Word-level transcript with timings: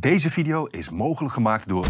Deze 0.00 0.30
video 0.30 0.64
is 0.64 0.90
mogelijk 0.90 1.34
gemaakt 1.34 1.68
door 1.68 1.86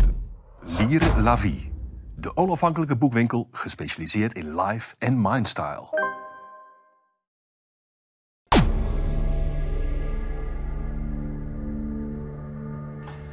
Lire 0.78 1.20
La 1.20 1.38
Vie. 1.38 1.72
De 2.16 2.36
onafhankelijke 2.36 2.96
boekwinkel 2.96 3.48
gespecialiseerd 3.52 4.34
in 4.34 4.60
life 4.60 4.94
en 4.98 5.20
mindstyle. 5.20 5.84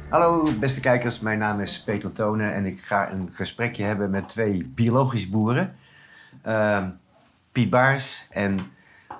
Hallo 0.08 0.58
beste 0.58 0.80
kijkers, 0.80 1.20
mijn 1.20 1.38
naam 1.38 1.60
is 1.60 1.82
Peter 1.82 2.12
Tonen 2.12 2.54
en 2.54 2.64
ik 2.64 2.80
ga 2.80 3.10
een 3.10 3.32
gesprekje 3.32 3.84
hebben 3.84 4.10
met 4.10 4.28
twee 4.28 4.64
biologische 4.64 5.30
boeren. 5.30 5.74
Ehm 6.42 6.90
Piet 7.52 7.70
Baars 7.70 8.26
en 8.30 8.58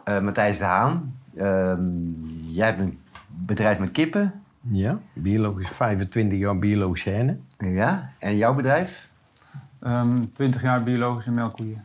eh, 0.05 0.21
Matthijs 0.21 0.59
de 0.59 0.65
Haan. 0.65 1.19
Ehm, 1.37 2.13
jij 2.45 2.67
hebt 2.67 2.81
een 2.81 3.01
bedrijf 3.29 3.79
met 3.79 3.91
kippen, 3.91 4.45
Ja, 4.69 4.99
biologisch 5.13 5.69
25 5.69 6.39
jaar 6.39 6.59
biologene. 6.59 7.39
ja? 7.59 8.11
En 8.19 8.37
jouw 8.37 8.55
bedrijf? 8.55 9.11
Ehm 9.81 10.25
20 10.33 10.63
jaar 10.63 10.83
biologische 10.83 11.31
melkkoeien. 11.31 11.85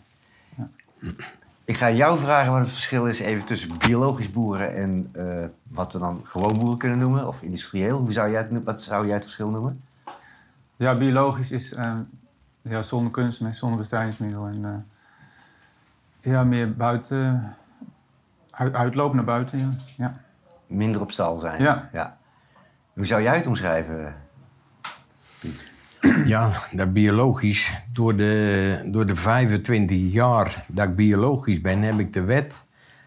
Ik 1.66 1.78
ga 1.78 1.92
jou 1.92 2.20
vragen 2.20 2.52
wat 2.52 2.62
het 2.62 2.70
verschil 2.70 3.08
is 3.08 3.20
even 3.20 3.46
tussen 3.46 3.70
biologisch 3.78 4.32
boeren 4.32 4.76
en 4.76 5.10
eh, 5.14 5.46
wat 5.68 5.94
we 5.94 6.00
dan 6.00 6.22
gewoon 6.24 6.60
boeren 6.60 6.78
kunnen 6.78 6.98
noemen, 6.98 7.28
of 7.28 7.42
industrieel. 7.42 8.00
Hoe 8.00 8.12
zou 8.12 8.32
jij 8.32 8.48
het, 8.50 8.64
wat 8.64 8.82
zou 8.82 9.06
jij 9.06 9.14
het 9.14 9.24
verschil 9.24 9.50
noemen? 9.50 9.82
Ja, 10.76 10.96
biologisch 10.96 11.52
is 11.52 11.74
ehm, 11.74 12.00
ja, 12.62 12.82
zonder 12.82 13.12
kunstmest, 13.12 13.60
zonder 13.60 13.78
bestrijdingsmiddel. 13.78 14.48
En 14.48 14.66
eh, 14.66 16.32
ja, 16.32 16.44
meer 16.44 16.76
buiten, 16.76 17.56
uit, 18.52 18.74
uitloop 18.74 19.14
naar 19.14 19.24
buiten. 19.24 19.60
Ja. 19.60 19.70
Ja. 19.98 20.12
Minder 20.68 21.02
op 21.02 21.12
stal 21.12 21.38
zijn. 21.38 21.62
Ja. 21.62 22.20
Hoe 23.02 23.10
zou 23.10 23.22
jij 23.22 23.36
het 23.36 23.48
omschrijven? 23.48 24.16
Ja, 26.26 26.64
dat 26.72 26.94
biologisch. 26.94 27.72
Door 27.94 28.16
de, 28.16 28.80
door 28.86 29.06
de 29.06 29.16
25 29.16 30.14
jaar 30.14 30.66
dat 30.68 30.88
ik 30.88 30.96
biologisch 30.96 31.62
ben, 31.62 31.82
heb 31.82 32.00
ik 32.00 32.14
de 32.14 32.22
wet 32.22 32.56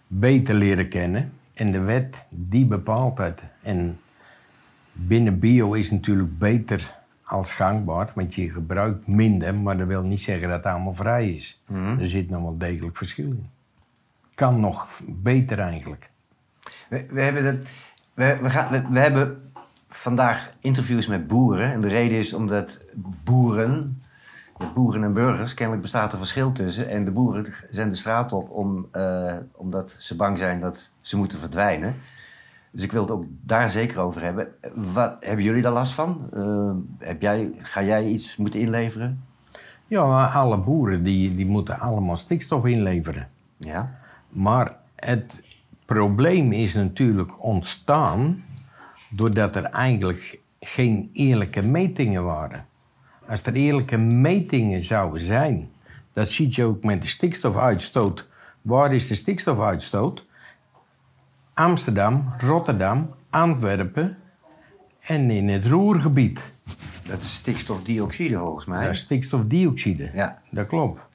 beter 0.07 0.55
leren 0.55 0.89
kennen. 0.89 1.33
En 1.53 1.73
de 1.73 1.81
wet, 1.81 2.25
die 2.29 2.67
bepaalt 2.67 3.19
het. 3.19 3.43
En 3.63 4.01
binnen 4.93 5.39
bio 5.39 5.73
is 5.73 5.91
natuurlijk 5.91 6.39
beter 6.39 6.95
als 7.25 7.51
gangbaar, 7.51 8.13
want 8.15 8.35
je 8.35 8.51
gebruikt 8.51 9.07
minder, 9.07 9.55
maar 9.55 9.79
dat 9.79 9.87
wil 9.87 10.03
niet 10.03 10.23
zeggen 10.23 10.49
dat 10.49 10.57
het 10.57 10.67
allemaal 10.67 10.95
vrij 10.95 11.29
is. 11.29 11.63
Er 11.99 12.07
zit 12.07 12.31
nog 12.31 12.43
wel 12.43 12.59
degelijk 12.59 12.97
verschil 12.97 13.27
in. 13.27 13.51
Kan 14.35 14.61
nog 14.61 15.01
beter 15.07 15.59
eigenlijk. 15.59 16.11
We, 16.89 17.07
we 17.11 17.21
hebben, 17.21 17.43
de, 17.43 17.63
we, 18.15 18.39
we, 18.43 18.51
gaan, 18.51 18.71
we, 18.71 18.83
we 18.91 18.99
hebben 18.99 19.53
vandaag 20.05 20.53
interviews 20.61 21.07
met 21.07 21.27
boeren. 21.27 21.73
En 21.73 21.81
de 21.81 21.89
reden 21.89 22.19
is 22.19 22.33
omdat 22.33 22.85
boeren, 23.25 24.03
boeren 24.75 25.05
en 25.05 25.13
burgers, 25.13 25.55
kennelijk 25.55 25.83
bestaat 25.83 26.13
er 26.13 26.19
verschil 26.19 26.53
tussen. 26.53 26.89
En 26.89 27.05
de 27.05 27.11
boeren 27.11 27.47
zijn 27.71 27.89
de 27.89 27.95
straat 27.95 28.33
op 28.33 28.51
om, 28.51 28.89
eh, 28.93 29.37
omdat 29.53 29.97
ze 29.99 30.17
bang 30.17 30.39
zijn 30.39 30.61
dat 30.61 30.91
ze 31.01 31.17
moeten 31.17 31.39
verdwijnen. 31.39 31.95
Dus 32.71 32.83
ik 32.83 32.93
wil 32.93 33.01
het 33.01 33.11
ook 33.11 33.25
daar 33.41 33.71
zeker 33.71 33.99
over 33.99 34.23
hebben. 34.23 34.49
Wat, 34.75 35.17
hebben 35.21 35.45
jullie 35.45 35.63
daar 35.63 35.73
last 35.73 35.93
van? 35.93 36.29
Eh, 36.33 37.07
heb 37.09 37.23
jij, 37.23 37.51
ga 37.55 37.83
jij 37.83 38.05
iets 38.05 38.37
moeten 38.37 38.61
inleveren? 38.61 39.25
Ja, 39.87 40.27
alle 40.27 40.59
boeren 40.59 41.03
die, 41.03 41.35
die 41.35 41.47
moeten 41.47 41.79
allemaal 41.79 42.17
stikstof 42.17 42.65
inleveren. 42.65 43.29
Ja. 43.57 43.99
Maar 44.29 44.77
het 44.97 45.41
probleem 45.85 46.53
is 46.53 46.75
natuurlijk 46.75 47.45
ontstaan 47.45 48.43
doordat 49.17 49.57
er 49.57 49.65
eigenlijk 49.65 50.39
geen 50.61 51.11
eerlijke 51.13 51.63
metingen 51.63 52.25
waren. 52.25 52.67
Als 53.29 53.43
er 53.43 53.55
eerlijke 53.55 53.97
metingen 53.97 54.83
zouden 54.83 55.21
zijn, 55.21 55.67
dat 56.13 56.29
ziet 56.29 56.55
je 56.55 56.65
ook 56.65 56.85
met 56.85 57.03
de 57.03 57.09
stikstofuitstoot. 57.09 58.29
Waar 58.63 58.95
is 58.95 59.09
de 59.09 59.15
stikstofuitstoot? 59.15 60.25
Amsterdam, 61.55 62.35
Rotterdam, 62.39 63.15
Antwerpen 63.31 64.17
en 65.01 65.31
in 65.31 65.49
het 65.49 65.67
Roergebied. 65.67 66.41
Dat 67.03 67.21
is 67.21 67.35
stikstofdioxide 67.35 68.39
volgens 68.39 68.67
mij. 68.67 68.85
Dat 68.85 68.95
is 68.95 68.99
stikstofdioxide. 68.99 70.11
Ja. 70.15 70.43
Dat 70.51 70.67
klopt. 70.67 71.09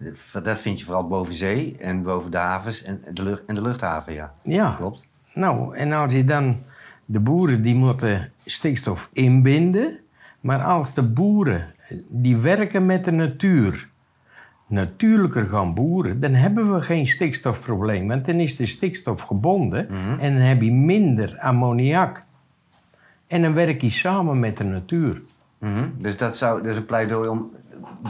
Dat 0.43 0.59
vind 0.59 0.79
je 0.79 0.85
vooral 0.85 1.07
boven 1.07 1.33
zee 1.33 1.77
en 1.77 2.03
boven 2.03 2.31
de 2.31 2.37
havens 2.37 2.83
en 2.83 3.01
de, 3.13 3.23
lucht, 3.23 3.45
en 3.45 3.55
de 3.55 3.61
luchthaven, 3.61 4.13
ja. 4.13 4.33
Ja. 4.43 4.75
Klopt. 4.77 5.07
Nou, 5.33 5.75
en 5.75 5.91
als 5.91 6.13
je 6.13 6.23
dan... 6.25 6.63
De 7.11 7.19
boeren 7.19 7.61
die 7.61 7.75
moeten 7.75 8.31
stikstof 8.45 9.09
inbinden. 9.13 9.99
Maar 10.41 10.63
als 10.63 10.93
de 10.93 11.03
boeren 11.03 11.73
die 12.07 12.37
werken 12.37 12.85
met 12.85 13.05
de 13.05 13.11
natuur 13.11 13.89
natuurlijker 14.67 15.47
gaan 15.47 15.73
boeren... 15.73 16.19
dan 16.19 16.33
hebben 16.33 16.73
we 16.73 16.81
geen 16.81 17.07
stikstofprobleem. 17.07 18.07
Want 18.07 18.25
dan 18.25 18.35
is 18.35 18.55
de 18.55 18.65
stikstof 18.65 19.21
gebonden 19.21 19.89
en 20.19 20.33
dan 20.33 20.41
heb 20.41 20.61
je 20.61 20.71
minder 20.71 21.37
ammoniak. 21.39 22.23
En 23.27 23.41
dan 23.41 23.53
werk 23.53 23.81
je 23.81 23.89
samen 23.89 24.39
met 24.39 24.57
de 24.57 24.63
natuur. 24.63 25.21
Mhm. 25.57 25.83
Dus 25.97 26.17
dat, 26.17 26.37
zou, 26.37 26.57
dat 26.57 26.71
is 26.71 26.77
een 26.77 26.85
pleidooi 26.85 27.29
om... 27.29 27.51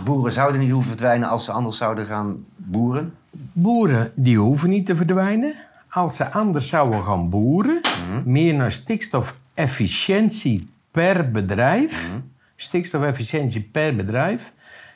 Boeren 0.04 0.32
zouden 0.32 0.59
niet 0.59 0.72
hoeven 0.72 0.90
verdwijnen 0.90 1.30
als 1.30 1.46
ze 1.46 1.52
anders 1.52 1.78
zouden 1.78 2.06
gaan 2.06 2.46
boeren. 2.56 3.14
Boeren 3.54 4.12
die 4.16 4.38
hoeven 4.38 4.70
niet 4.70 4.86
te 4.86 4.96
verdwijnen. 4.96 5.54
Als 5.90 6.16
ze 6.16 6.32
anders 6.32 6.68
zouden 6.68 7.04
gaan 7.04 7.30
boeren, 7.30 7.82
meer 8.26 8.54
naar 8.54 8.72
stikstofefficiëntie 8.72 10.70
per 10.92 11.32
bedrijf, 11.32 12.08
stikstofefficiëntie 12.56 13.62
per 13.62 13.96
bedrijf, 13.96 14.54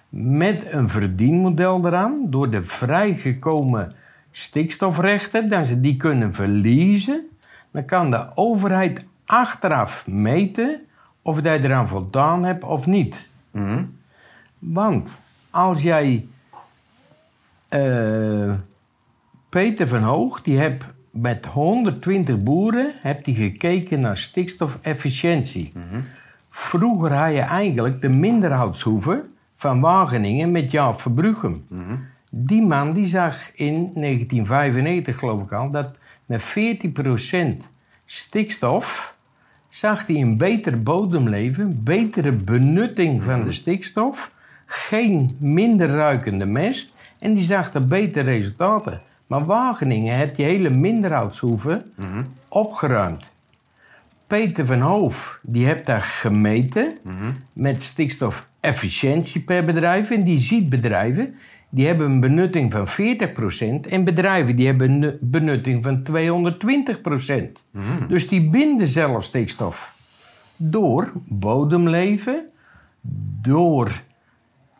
met 0.09 0.65
een 0.71 0.89
verdienmodel 0.89 1.85
eraan, 1.85 2.29
door 2.29 2.49
de 2.49 2.63
vrijgekomen 2.63 3.93
stikstofrechten, 4.31 5.49
dat 5.49 5.67
ze 5.67 5.79
die 5.79 5.97
kunnen 5.97 6.33
verliezen, 6.33 7.27
dan 7.71 7.85
kan 7.85 8.11
de 8.11 8.27
overheid 8.35 9.03
achteraf 9.25 10.07
meten 10.07 10.81
of 11.21 11.43
jij 11.43 11.61
eraan 11.61 11.87
voldaan 11.87 12.43
hebt 12.43 12.63
of 12.63 12.85
niet. 12.85 13.29
Mhm. 13.51 13.83
Want 14.59 15.11
als 15.49 15.81
jij 15.81 16.25
eh, 17.69 18.53
Peter 19.53 19.87
van 19.87 20.01
Hoog, 20.01 20.41
die 20.41 20.57
heb 20.57 20.93
met 21.11 21.45
120 21.45 22.43
boeren 22.43 22.93
heb 23.01 23.23
die 23.23 23.35
gekeken 23.35 23.99
naar 23.99 24.17
stikstofefficiëntie. 24.17 25.71
Vroeger 26.49 27.13
had 27.13 27.33
je 27.33 27.39
eigenlijk 27.39 28.01
de 28.01 28.09
minderhoudshoeve 28.09 29.23
van 29.53 29.81
Wageningen 29.81 30.51
met 30.51 30.71
Jaap 30.71 31.01
Verbruchem. 31.01 31.65
Die 32.29 32.61
man 32.61 32.93
die 32.93 33.05
zag 33.05 33.55
in 33.55 33.73
1995, 33.73 35.17
geloof 35.17 35.41
ik 35.41 35.51
al, 35.51 35.71
dat 35.71 35.99
met 36.25 36.41
14% 36.41 37.67
stikstof 38.05 39.15
zag 39.69 40.07
hij 40.07 40.15
een 40.15 40.37
beter 40.37 40.83
bodemleven, 40.83 41.83
betere 41.83 42.31
benutting 42.31 43.23
van 43.23 43.43
de 43.43 43.51
stikstof, 43.51 44.31
geen 44.65 45.37
minder 45.39 45.89
ruikende 45.89 46.45
mest 46.45 46.93
en 47.19 47.33
die 47.33 47.43
zag 47.43 47.73
er 47.73 47.87
betere 47.87 48.31
resultaten. 48.31 49.01
Maar 49.33 49.45
Wageningen 49.45 50.15
heeft 50.15 50.35
die 50.35 50.45
hele 50.45 50.69
minderhoudshoeve 50.69 51.85
opgeruimd. 52.47 53.33
Peter 54.27 54.65
van 54.65 54.79
Hoof, 54.79 55.39
die 55.41 55.65
heeft 55.65 55.85
daar 55.85 56.01
gemeten 56.01 56.97
met 57.53 57.81
stikstofefficiëntie 57.81 59.41
per 59.41 59.63
bedrijf. 59.63 60.09
En 60.09 60.23
die 60.23 60.37
ziet 60.37 60.69
bedrijven, 60.69 61.35
die 61.69 61.85
hebben 61.85 62.11
een 62.11 62.19
benutting 62.19 62.71
van 62.71 62.87
40% 62.87 63.89
en 63.89 64.03
bedrijven 64.03 64.55
die 64.55 64.65
hebben 64.65 64.91
een 64.91 65.17
benutting 65.21 65.83
van 65.83 66.03
220%. 66.03 67.77
Dus 68.07 68.27
die 68.27 68.49
binden 68.49 68.87
zelf 68.87 69.23
stikstof. 69.23 69.95
Door 70.57 71.11
bodemleven, 71.27 72.45
door 73.41 74.01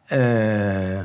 eh, 0.06 0.99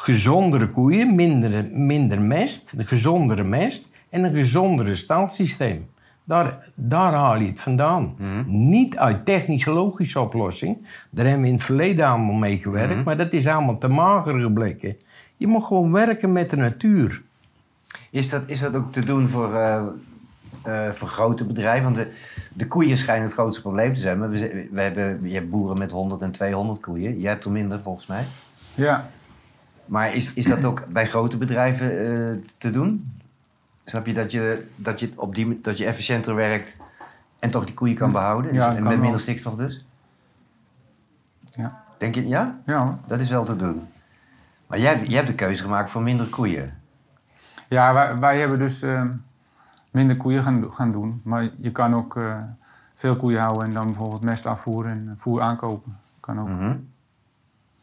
gezondere 0.00 0.68
koeien, 0.68 1.14
minder, 1.14 1.64
minder 1.72 2.20
mest, 2.20 2.72
een 2.76 2.86
gezondere 2.86 3.44
mest 3.44 3.88
en 4.08 4.24
een 4.24 4.32
gezondere 4.32 4.94
stalsysteem. 4.94 5.88
Daar, 6.24 6.68
daar 6.74 7.12
haal 7.12 7.40
je 7.40 7.46
het 7.46 7.60
vandaan. 7.60 8.14
Niet 8.46 8.96
uit 8.96 9.24
technisch-logische 9.24 10.20
oplossing. 10.20 10.86
Daar 11.10 11.24
hebben 11.24 11.42
we 11.42 11.48
in 11.48 11.54
het 11.54 11.64
verleden 11.64 12.06
allemaal 12.06 12.34
mee 12.34 12.58
gewerkt, 12.58 13.04
maar 13.04 13.16
dat 13.16 13.32
is 13.32 13.46
allemaal 13.46 13.78
te 13.78 13.88
mager 13.88 14.40
gebleken. 14.40 14.96
Je 15.36 15.46
moet 15.46 15.64
gewoon 15.64 15.92
werken 15.92 16.32
met 16.32 16.50
de 16.50 16.56
natuur. 16.56 17.22
Is 18.10 18.28
dat, 18.28 18.42
is 18.46 18.60
dat 18.60 18.76
ook 18.76 18.92
te 18.92 19.04
doen 19.04 19.28
voor, 19.28 19.54
eh, 19.54 19.82
eh, 20.62 20.92
voor 20.92 21.08
grote 21.08 21.44
bedrijven? 21.44 21.84
Want 21.84 21.96
de, 21.96 22.12
de 22.52 22.66
koeien 22.66 22.96
schijnen 22.96 23.24
het 23.24 23.32
grootste 23.32 23.60
probleem 23.60 23.94
te 23.94 24.00
zijn. 24.00 24.18
Maar 24.18 24.30
we, 24.30 24.68
we 24.72 24.80
hebben, 24.80 25.28
je 25.28 25.34
hebt 25.34 25.50
boeren 25.50 25.78
met 25.78 25.90
100 25.90 26.22
en 26.22 26.30
200 26.30 26.80
koeien. 26.80 27.20
Jij 27.20 27.30
hebt 27.30 27.44
er 27.44 27.50
minder, 27.50 27.80
volgens 27.80 28.06
mij. 28.06 28.24
Ja, 28.74 29.10
Maar 29.90 30.14
is, 30.14 30.32
is 30.32 30.44
dat 30.44 30.64
ook 30.64 30.86
bij 30.88 31.06
grote 31.06 31.36
bedrijven 31.36 31.90
eh, 31.90 32.36
te 32.58 32.70
doen? 32.70 33.20
Snap 33.84 34.06
je 34.06 34.12
dat 34.12 34.30
je, 34.30 34.66
dat, 34.76 35.00
je 35.00 35.10
op 35.16 35.34
die, 35.34 35.60
dat 35.60 35.78
je 35.78 35.84
efficiënter 35.84 36.34
werkt 36.34 36.76
en 37.38 37.50
toch 37.50 37.64
die 37.64 37.74
koeien 37.74 37.96
kan 37.96 38.12
behouden? 38.12 38.54
Ja, 38.54 38.68
en 38.68 38.74
kan 38.74 38.88
met 38.88 39.00
minder 39.00 39.20
stikstof 39.20 39.54
dus? 39.54 39.84
Ja, 41.50 41.84
Denk 41.98 42.14
je, 42.14 42.28
ja? 42.28 42.60
ja 42.66 42.84
hoor. 42.84 42.98
Dat 43.06 43.20
is 43.20 43.28
wel 43.28 43.44
te 43.44 43.56
doen. 43.56 43.88
Maar 44.66 44.78
jij 44.78 44.94
hebt, 44.94 45.06
jij 45.06 45.14
hebt 45.14 45.26
de 45.26 45.34
keuze 45.34 45.62
gemaakt 45.62 45.90
voor 45.90 46.02
minder 46.02 46.26
koeien. 46.26 46.80
Ja, 47.68 47.94
wij, 47.94 48.18
wij 48.18 48.38
hebben 48.38 48.58
dus 48.58 48.82
eh, 48.82 49.04
minder 49.92 50.16
koeien 50.16 50.42
gaan, 50.42 50.72
gaan 50.72 50.92
doen. 50.92 51.20
Maar 51.24 51.50
je 51.58 51.72
kan 51.72 51.94
ook 51.94 52.16
eh, 52.16 52.42
veel 52.94 53.16
koeien 53.16 53.40
houden 53.40 53.64
en 53.66 53.72
dan 53.72 53.86
bijvoorbeeld 53.86 54.22
mest 54.22 54.46
afvoeren 54.46 54.90
en 54.90 55.14
voer 55.18 55.40
aankopen. 55.40 55.96
Kan 56.20 56.40
ook. 56.40 56.48
Mhm. 56.48 56.76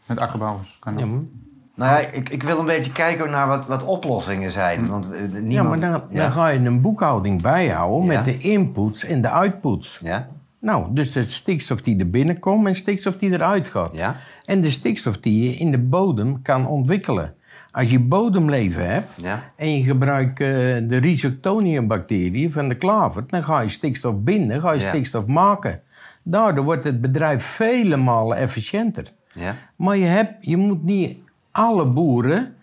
Met 0.06 0.18
akkerbouwers. 0.18 0.78
Kan 0.80 0.94
ook. 0.94 1.00
Ja, 1.00 1.47
Nou 1.78 1.92
ja, 2.02 2.08
ik, 2.12 2.30
ik 2.30 2.44
wil 2.44 2.60
een 2.60 2.66
beetje 2.66 2.92
kijken 2.92 3.30
naar 3.30 3.48
wat, 3.48 3.68
wat 3.68 3.84
oplossingen 3.84 4.52
zijn. 4.52 4.88
Want 4.88 5.12
eh, 5.12 5.20
niemand... 5.22 5.52
ja, 5.52 5.64
maar 5.64 5.80
dan, 5.80 6.02
dan 6.10 6.32
ga 6.32 6.48
je 6.48 6.60
een 6.60 6.82
boekhouding 6.82 7.42
bijhouden 7.42 8.10
Ja. 8.12 8.16
met 8.16 8.26
de 8.26 8.38
inputs 8.40 9.04
en 9.04 9.22
de 9.22 9.30
outputs. 9.30 9.98
Ja? 10.02 10.28
Nou, 10.60 10.94
dus 10.94 11.12
de 11.12 11.24
stikstof 11.24 11.82
die 11.82 12.00
er 12.00 12.10
binnenkomt 12.10 12.68
en 12.68 12.76
stikstof 12.76 13.16
die 13.16 13.32
eruit 13.32 13.68
gaat. 13.68 13.96
Ja? 13.96 14.16
En 14.46 14.62
de 14.62 14.70
stikstof 14.72 15.18
die 15.18 15.44
je 15.50 15.56
in 15.56 15.72
de 15.72 15.78
bodem 15.80 16.42
kan 16.42 16.68
ontwikkelen. 16.68 17.34
Als 17.72 17.90
je 17.90 18.00
bodemleven 18.00 18.90
hebt 18.90 19.10
Ja? 19.16 19.44
en 19.56 19.78
je 19.78 19.84
gebruikt 19.84 20.40
eh, 20.40 20.48
de 20.88 20.98
rhizoctoniumbacteriën 21.02 22.52
van 22.52 22.68
de 22.68 22.76
klaver, 22.76 23.24
dan 23.28 23.44
ga 23.44 23.60
je 23.60 23.68
stikstof 23.70 24.16
binden, 24.20 24.62
ga 24.62 24.72
je 24.72 24.82
Ja. 24.82 24.88
stikstof 24.90 25.26
maken. 25.28 25.82
Daardoor 26.24 26.64
wordt 26.66 26.84
het 26.84 27.02
bedrijf 27.02 27.44
vele 27.44 27.96
malen 27.98 28.38
efficiënter. 28.38 29.04
Ja? 29.32 29.56
Maar 29.76 29.98
je, 29.98 30.06
hebt, 30.06 30.34
je 30.40 30.58
moet 30.58 30.84
niet 30.84 31.18
alle 31.58 31.86
boeren 31.86 32.56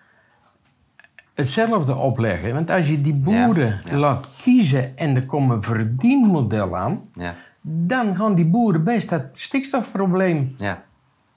hetzelfde 1.34 1.96
opleggen. 1.96 2.54
Want 2.54 2.70
als 2.70 2.88
je 2.88 3.00
die 3.00 3.14
boeren 3.14 3.66
Ja, 3.84 3.90
ja. 3.90 3.96
laat 3.96 4.28
kiezen 4.42 4.96
en 4.96 5.14
er 5.16 5.26
komt 5.26 5.50
een 5.50 5.62
verdienmodel 5.62 6.76
aan, 6.76 7.00
Ja? 7.14 7.34
dan 7.60 8.16
gaan 8.16 8.34
die 8.34 8.46
boeren 8.46 8.84
best 8.84 9.08
dat 9.08 9.22
stikstofprobleem 9.32 10.54
Ja? 10.58 10.82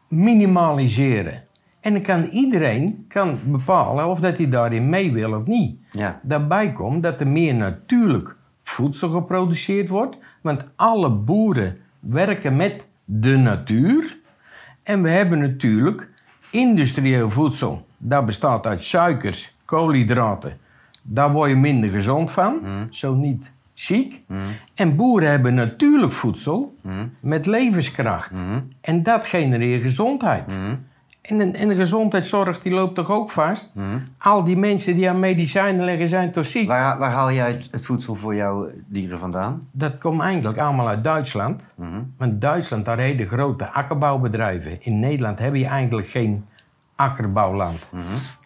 minimaliseren. 0.07 1.43
En 1.79 1.93
dan 1.93 2.01
kan 2.01 2.23
iedereen 2.25 3.05
kan 3.07 3.39
bepalen 3.45 4.07
of 4.07 4.19
dat 4.19 4.37
hij 4.37 4.49
daarin 4.49 4.89
mee 4.89 5.11
wil 5.13 5.33
of 5.33 5.45
niet. 5.45 5.87
Ja? 5.91 6.19
Daarbij 6.23 6.71
komt 6.71 7.03
dat 7.03 7.19
er 7.19 7.27
meer 7.27 7.53
natuurlijk 7.55 8.35
voedsel 8.59 9.09
geproduceerd 9.09 9.89
wordt. 9.89 10.17
Want 10.41 10.65
alle 10.75 11.09
boeren 11.09 11.77
werken 11.99 12.55
met 12.55 12.85
de 13.05 13.37
natuur. 13.37 14.17
En 14.83 15.01
we 15.01 15.09
hebben 15.09 15.39
natuurlijk 15.39 16.09
industrieel 16.49 17.29
voedsel. 17.29 17.85
Dat 17.97 18.25
bestaat 18.25 18.65
uit 18.65 18.83
suikers, 18.83 19.53
koolhydraten. 19.65 20.57
Daar 21.03 21.31
word 21.31 21.49
je 21.49 21.55
minder 21.55 21.89
gezond 21.89 22.31
van, 22.31 22.59
zo 22.89 23.13
niet 23.13 23.53
ziek. 23.73 24.21
En 24.73 24.95
boeren 24.95 25.29
hebben 25.29 25.53
natuurlijk 25.53 26.11
voedsel 26.13 26.75
met 27.19 27.45
levenskracht. 27.45 28.31
En 28.81 29.03
dat 29.03 29.25
genereert 29.25 29.81
gezondheid. 29.81 30.53
En, 31.27 31.55
en 31.55 31.67
de 31.67 31.75
gezondheidszorg 31.75 32.59
die 32.59 32.71
loopt 32.71 32.95
toch 32.95 33.11
ook 33.11 33.31
vast? 33.31 33.73
Al 34.17 34.43
die 34.43 34.57
mensen 34.57 34.95
die 34.95 35.09
aan 35.09 35.19
medicijnen 35.19 35.85
leggen 35.85 36.07
zijn 36.07 36.31
toch 36.31 36.45
ziek? 36.45 36.67
Waar, 36.67 36.97
waar 36.97 37.11
haal 37.11 37.31
jij 37.31 37.51
het, 37.51 37.67
het 37.71 37.85
voedsel 37.85 38.13
voor 38.13 38.35
jouw 38.35 38.69
dieren 38.87 39.19
vandaan? 39.19 39.61
Dat 39.71 39.97
komt 39.97 40.21
eigenlijk 40.21 40.57
allemaal 40.57 40.87
uit 40.87 41.03
Duitsland. 41.03 41.63
Want 42.17 42.41
Duitsland, 42.41 42.85
daar 42.85 42.97
hele 42.97 43.25
grote 43.25 43.71
akkerbouwbedrijven. 43.71 44.77
In 44.83 44.99
Nederland 44.99 45.39
heb 45.39 45.55
je 45.55 45.65
eigenlijk 45.65 46.07
geen 46.07 46.45
akkerbouwland. 46.95 47.79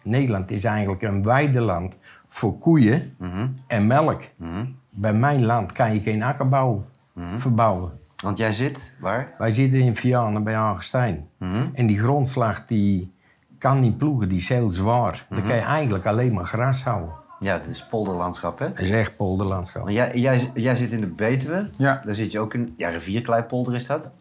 Nederland 0.02 0.50
is 0.50 0.64
eigenlijk 0.64 1.02
een 1.02 1.22
weideland 1.22 1.98
voor 2.28 2.58
koeien 2.58 3.16
en 3.66 3.86
melk. 3.86 4.22
Bij 4.90 5.12
mijn 5.12 5.44
land 5.44 5.72
kan 5.72 5.94
je 5.94 6.00
geen 6.00 6.22
akkerbouw 6.22 6.84
verbouwen. 7.36 8.00
Want 8.22 8.38
jij 8.38 8.52
zit, 8.52 8.96
waar? 9.00 9.34
Wij 9.38 9.50
zitten 9.50 9.78
in 9.80 9.96
Vianen 9.96 10.44
bij 10.44 10.54
Augustijn. 10.54 11.28
En 11.74 11.86
die 11.86 11.98
grondslag 11.98 12.66
die 12.66 13.12
kan 13.58 13.80
niet 13.80 13.96
ploegen, 13.98 14.28
die 14.28 14.38
is 14.38 14.48
heel 14.48 14.70
zwaar. 14.70 15.26
Dan 15.28 15.42
kan 15.42 15.54
je 15.54 15.60
eigenlijk 15.60 16.06
alleen 16.06 16.32
maar 16.32 16.44
gras 16.44 16.82
houden. 16.84 17.10
Ja, 17.40 17.52
het 17.52 17.66
is 17.66 17.86
polderlandschap, 17.86 18.58
hè? 18.58 18.68
Dat 18.68 18.78
is 18.78 18.90
echt 18.90 19.16
polderlandschap. 19.16 19.84
Maar 19.84 19.92
jij, 19.92 20.14
jij, 20.14 20.50
jij 20.54 20.74
zit 20.74 20.90
in 20.90 21.00
de 21.00 21.06
Betuwe. 21.06 21.68
Ja. 21.72 22.02
Daar 22.04 22.14
zit 22.14 22.32
je 22.32 22.40
ook 22.40 22.54
in. 22.54 22.74
Ja, 22.76 22.88
rivierkleipolder 22.88 23.74
is 23.74 23.86
dat. 23.86 24.12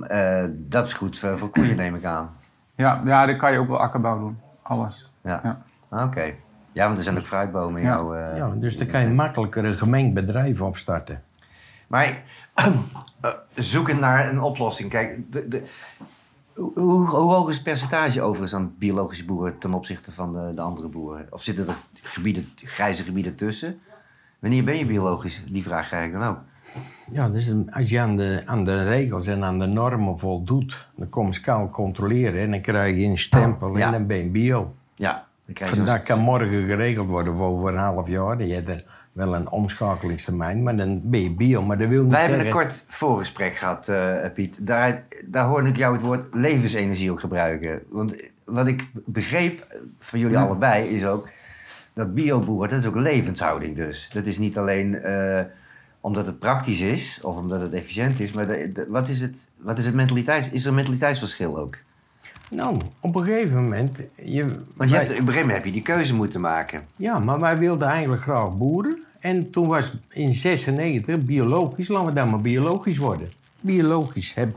Eh, 0.00 0.44
dat 0.52 0.86
is 0.86 0.92
goed 0.92 1.18
voor, 1.18 1.38
voor 1.38 1.48
koeien, 1.50 1.76
neem 1.76 1.94
ik 1.94 2.04
aan. 2.04 2.30
Ja, 2.74 3.02
ja, 3.04 3.26
dan 3.26 3.36
kan 3.36 3.52
je 3.52 3.58
ook 3.58 3.68
wel 3.68 3.78
akkerbouw 3.80 4.18
doen. 4.18 4.38
Alles. 4.62 5.12
Ja. 5.22 5.40
Ja. 5.42 5.62
Ah, 5.88 6.04
Oké. 6.04 6.32
Ja, 6.72 6.84
want 6.86 6.98
er 6.98 7.04
zijn 7.04 7.18
ook 7.18 7.24
fruitbomen 7.26 7.80
in 7.80 7.86
Ja. 7.86 7.96
jouw... 7.96 8.14
eh, 8.14 8.36
Ja, 8.36 8.48
dus 8.56 8.76
dan 8.78 8.86
kan 8.86 9.00
je 9.00 9.08
makkelijker 9.08 9.64
een 9.64 9.74
gemengd 9.76 10.14
bedrijf 10.14 10.60
opstarten. 10.60 11.22
Maar 11.94 12.22
eh, 13.20 13.30
zoeken 13.54 13.98
naar 13.98 14.28
een 14.28 14.40
oplossing. 14.40 14.90
Kijk, 14.90 15.32
de, 15.32 15.48
de, 15.48 15.62
hoe, 16.54 17.06
hoog 17.06 17.48
is 17.48 17.54
het 17.54 17.64
percentage 17.64 18.22
overigens 18.22 18.54
aan 18.54 18.74
biologische 18.78 19.24
boeren 19.24 19.58
ten 19.58 19.74
opzichte 19.74 20.12
van 20.12 20.32
de, 20.32 20.52
de 20.54 20.60
andere 20.60 20.88
boeren? 20.88 21.26
Of 21.30 21.42
zitten 21.42 21.68
er 21.68 21.74
gebieden, 22.02 22.48
grijze 22.56 23.02
gebieden 23.02 23.34
tussen? 23.34 23.78
Wanneer 24.38 24.64
ben 24.64 24.76
je 24.76 24.86
biologisch? 24.86 25.40
Die 25.50 25.62
vraag 25.62 25.86
krijg 25.86 26.06
ik 26.06 26.12
dan 26.12 26.22
ook. 26.22 26.38
Ja, 27.10 27.28
dus 27.28 27.52
als 27.70 27.88
je 27.88 28.00
aan 28.00 28.16
de, 28.16 28.42
aan 28.44 28.64
de 28.64 28.84
regels 28.84 29.26
en 29.26 29.44
aan 29.44 29.58
de 29.58 29.66
normen 29.66 30.18
voldoet, 30.18 30.88
dan 30.96 31.08
kom 31.08 31.32
je 31.32 31.40
kaal 31.40 31.68
controleren 31.68 32.40
en 32.40 32.50
dan 32.50 32.60
krijg 32.60 32.96
je 32.96 33.04
een 33.04 33.18
stempel 33.18 33.76
Ja. 33.76 33.86
en 33.86 33.92
dan 33.92 34.06
ben 34.06 34.16
je 34.16 34.30
bio. 34.30 34.74
Ja, 34.94 35.26
dan 35.44 35.54
krijg 35.54 35.70
je 35.70 35.76
Vandaag 35.76 36.02
kan 36.02 36.18
morgen 36.18 36.64
geregeld 36.64 37.08
worden 37.08 37.36
voor 37.36 37.46
over 37.46 37.68
een 37.68 37.78
half 37.78 38.08
jaar. 38.08 38.42
Je 38.42 38.54
hebt 38.54 38.68
er 38.68 39.03
wel 39.14 39.34
een 39.34 39.50
omschakelingstermijn, 39.50 40.62
maar 40.62 40.76
dan 40.76 41.00
ben 41.04 41.22
je 41.22 41.30
bio. 41.34 41.62
Maar 41.62 41.78
dat 41.78 41.88
wil 41.88 42.02
niet 42.02 42.12
Wij 42.12 42.20
hebben 42.20 42.40
zeggen... 42.40 42.60
een 42.60 42.66
kort 42.66 42.84
voorgesprek 42.86 43.54
gehad, 43.54 43.88
eh, 43.88 44.16
Piet. 44.34 44.66
Daar, 44.66 45.04
daar 45.26 45.44
hoorde 45.44 45.68
ik 45.68 45.76
jou 45.76 45.92
het 45.92 46.02
woord 46.02 46.28
levensenergie 46.34 47.10
ook 47.10 47.20
gebruiken. 47.20 47.82
Want 47.88 48.16
wat 48.44 48.66
ik 48.66 48.90
begreep 49.04 49.80
van 49.98 50.18
jullie 50.18 50.38
allebei 50.38 50.88
is 50.88 51.04
ook... 51.04 51.28
dat 51.92 52.14
bioboer, 52.14 52.68
dat 52.68 52.80
is 52.80 52.86
ook 52.86 52.96
levenshouding 52.96 53.76
dus. 53.76 54.10
Dat 54.12 54.26
is 54.26 54.38
niet 54.38 54.58
alleen 54.58 54.94
eh, 54.94 55.42
omdat 56.00 56.26
het 56.26 56.38
praktisch 56.38 56.80
is 56.80 57.18
of 57.22 57.36
omdat 57.36 57.60
het 57.60 57.72
efficiënt 57.72 58.20
is... 58.20 58.32
maar 58.32 58.46
de- 58.46 58.72
de- 58.72 58.86
wat, 58.88 59.08
is 59.08 59.20
het, 59.20 59.46
wat 59.60 59.78
is 59.78 59.84
het 59.84 59.94
mentaliteits... 59.94 60.48
Is 60.50 60.62
er 60.62 60.68
een 60.68 60.74
mentaliteitsverschil 60.74 61.58
ook? 61.58 61.76
Nou, 62.50 62.76
op 63.00 63.14
een 63.16 63.24
gegeven 63.24 63.62
moment... 63.62 64.00
Je, 64.24 64.44
Want 64.74 64.90
je 64.90 64.96
wij- 64.96 65.04
hebt, 65.04 65.10
op 65.10 65.18
een 65.20 65.32
gegeven 65.32 65.40
moment 65.40 65.56
heb 65.56 65.64
je 65.64 65.72
die 65.72 65.82
keuze 65.82 66.14
moeten 66.14 66.40
maken. 66.40 66.82
Ja, 66.96 67.18
maar 67.18 67.40
wij 67.40 67.58
wilden 67.58 67.88
eigenlijk 67.88 68.22
graag 68.22 68.56
boeren. 68.56 69.02
En 69.20 69.50
toen 69.50 69.66
was 69.68 69.92
in 70.08 70.32
96 70.32 71.18
biologisch, 71.18 71.88
laten 71.88 72.06
we 72.06 72.12
dan 72.12 72.30
maar 72.30 72.40
biologisch 72.40 72.96
worden. 72.96 73.28
Biologisch, 73.60 74.34
heb, 74.34 74.56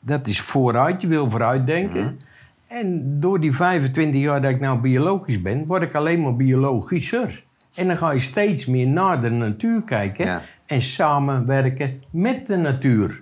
dat 0.00 0.26
is 0.28 0.40
vooruit, 0.40 1.00
je 1.02 1.06
wil 1.08 1.30
vooruit 1.30 1.66
denken. 1.66 2.20
En 2.66 3.20
door 3.20 3.40
die 3.40 3.52
25 3.54 4.20
jaar 4.20 4.42
dat 4.42 4.50
ik 4.50 4.60
nou 4.60 4.78
biologisch 4.78 5.42
ben, 5.42 5.66
word 5.66 5.82
ik 5.82 5.94
alleen 5.94 6.20
maar 6.22 6.36
biologischer. 6.36 7.42
En 7.74 7.86
dan 7.86 7.96
ga 7.98 8.10
je 8.10 8.20
steeds 8.20 8.66
meer 8.66 8.86
naar 8.88 9.20
de 9.20 9.30
natuur 9.30 9.82
kijken 9.82 10.26
Ja. 10.26 10.42
en 10.66 10.80
samenwerken 10.80 12.02
met 12.10 12.46
de 12.46 12.56
natuur. 12.56 13.20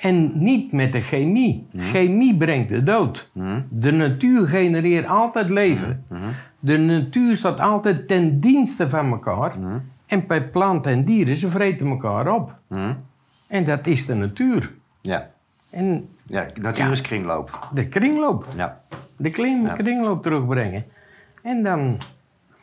En 0.00 0.30
niet 0.44 0.72
met 0.72 0.92
de 0.92 1.00
chemie. 1.00 1.66
Chemie 1.76 2.36
brengt 2.36 2.68
de 2.68 2.82
dood. 2.82 3.30
De 3.70 3.90
natuur 3.92 4.46
genereert 4.46 5.06
altijd 5.06 5.50
leven. 5.50 6.04
De 6.58 6.78
natuur 6.78 7.36
staat 7.36 7.60
altijd 7.60 8.08
ten 8.08 8.40
dienste 8.40 8.88
van 8.88 9.10
elkaar. 9.10 9.54
En 10.06 10.26
bij 10.26 10.48
planten 10.48 10.92
en 10.92 11.04
dieren, 11.04 11.36
ze 11.36 11.48
vreten 11.50 11.86
elkaar 11.86 12.34
op. 12.34 12.58
En 13.48 13.64
dat 13.64 13.86
is 13.86 14.06
de 14.06 14.14
natuur. 14.14 14.72
Ja, 15.02 15.30
En 15.70 16.08
ja 16.24 16.46
natuur 16.60 16.84
Ja. 16.84 16.90
is 16.90 17.00
kringloop. 17.00 17.68
de 17.74 17.88
kringloop. 17.88 18.46
Ja. 18.56 18.80
De 19.18 19.28
kring, 19.30 19.72
kringloop 19.72 20.22
terugbrengen. 20.22 20.84
En 21.42 21.62
dan 21.62 21.96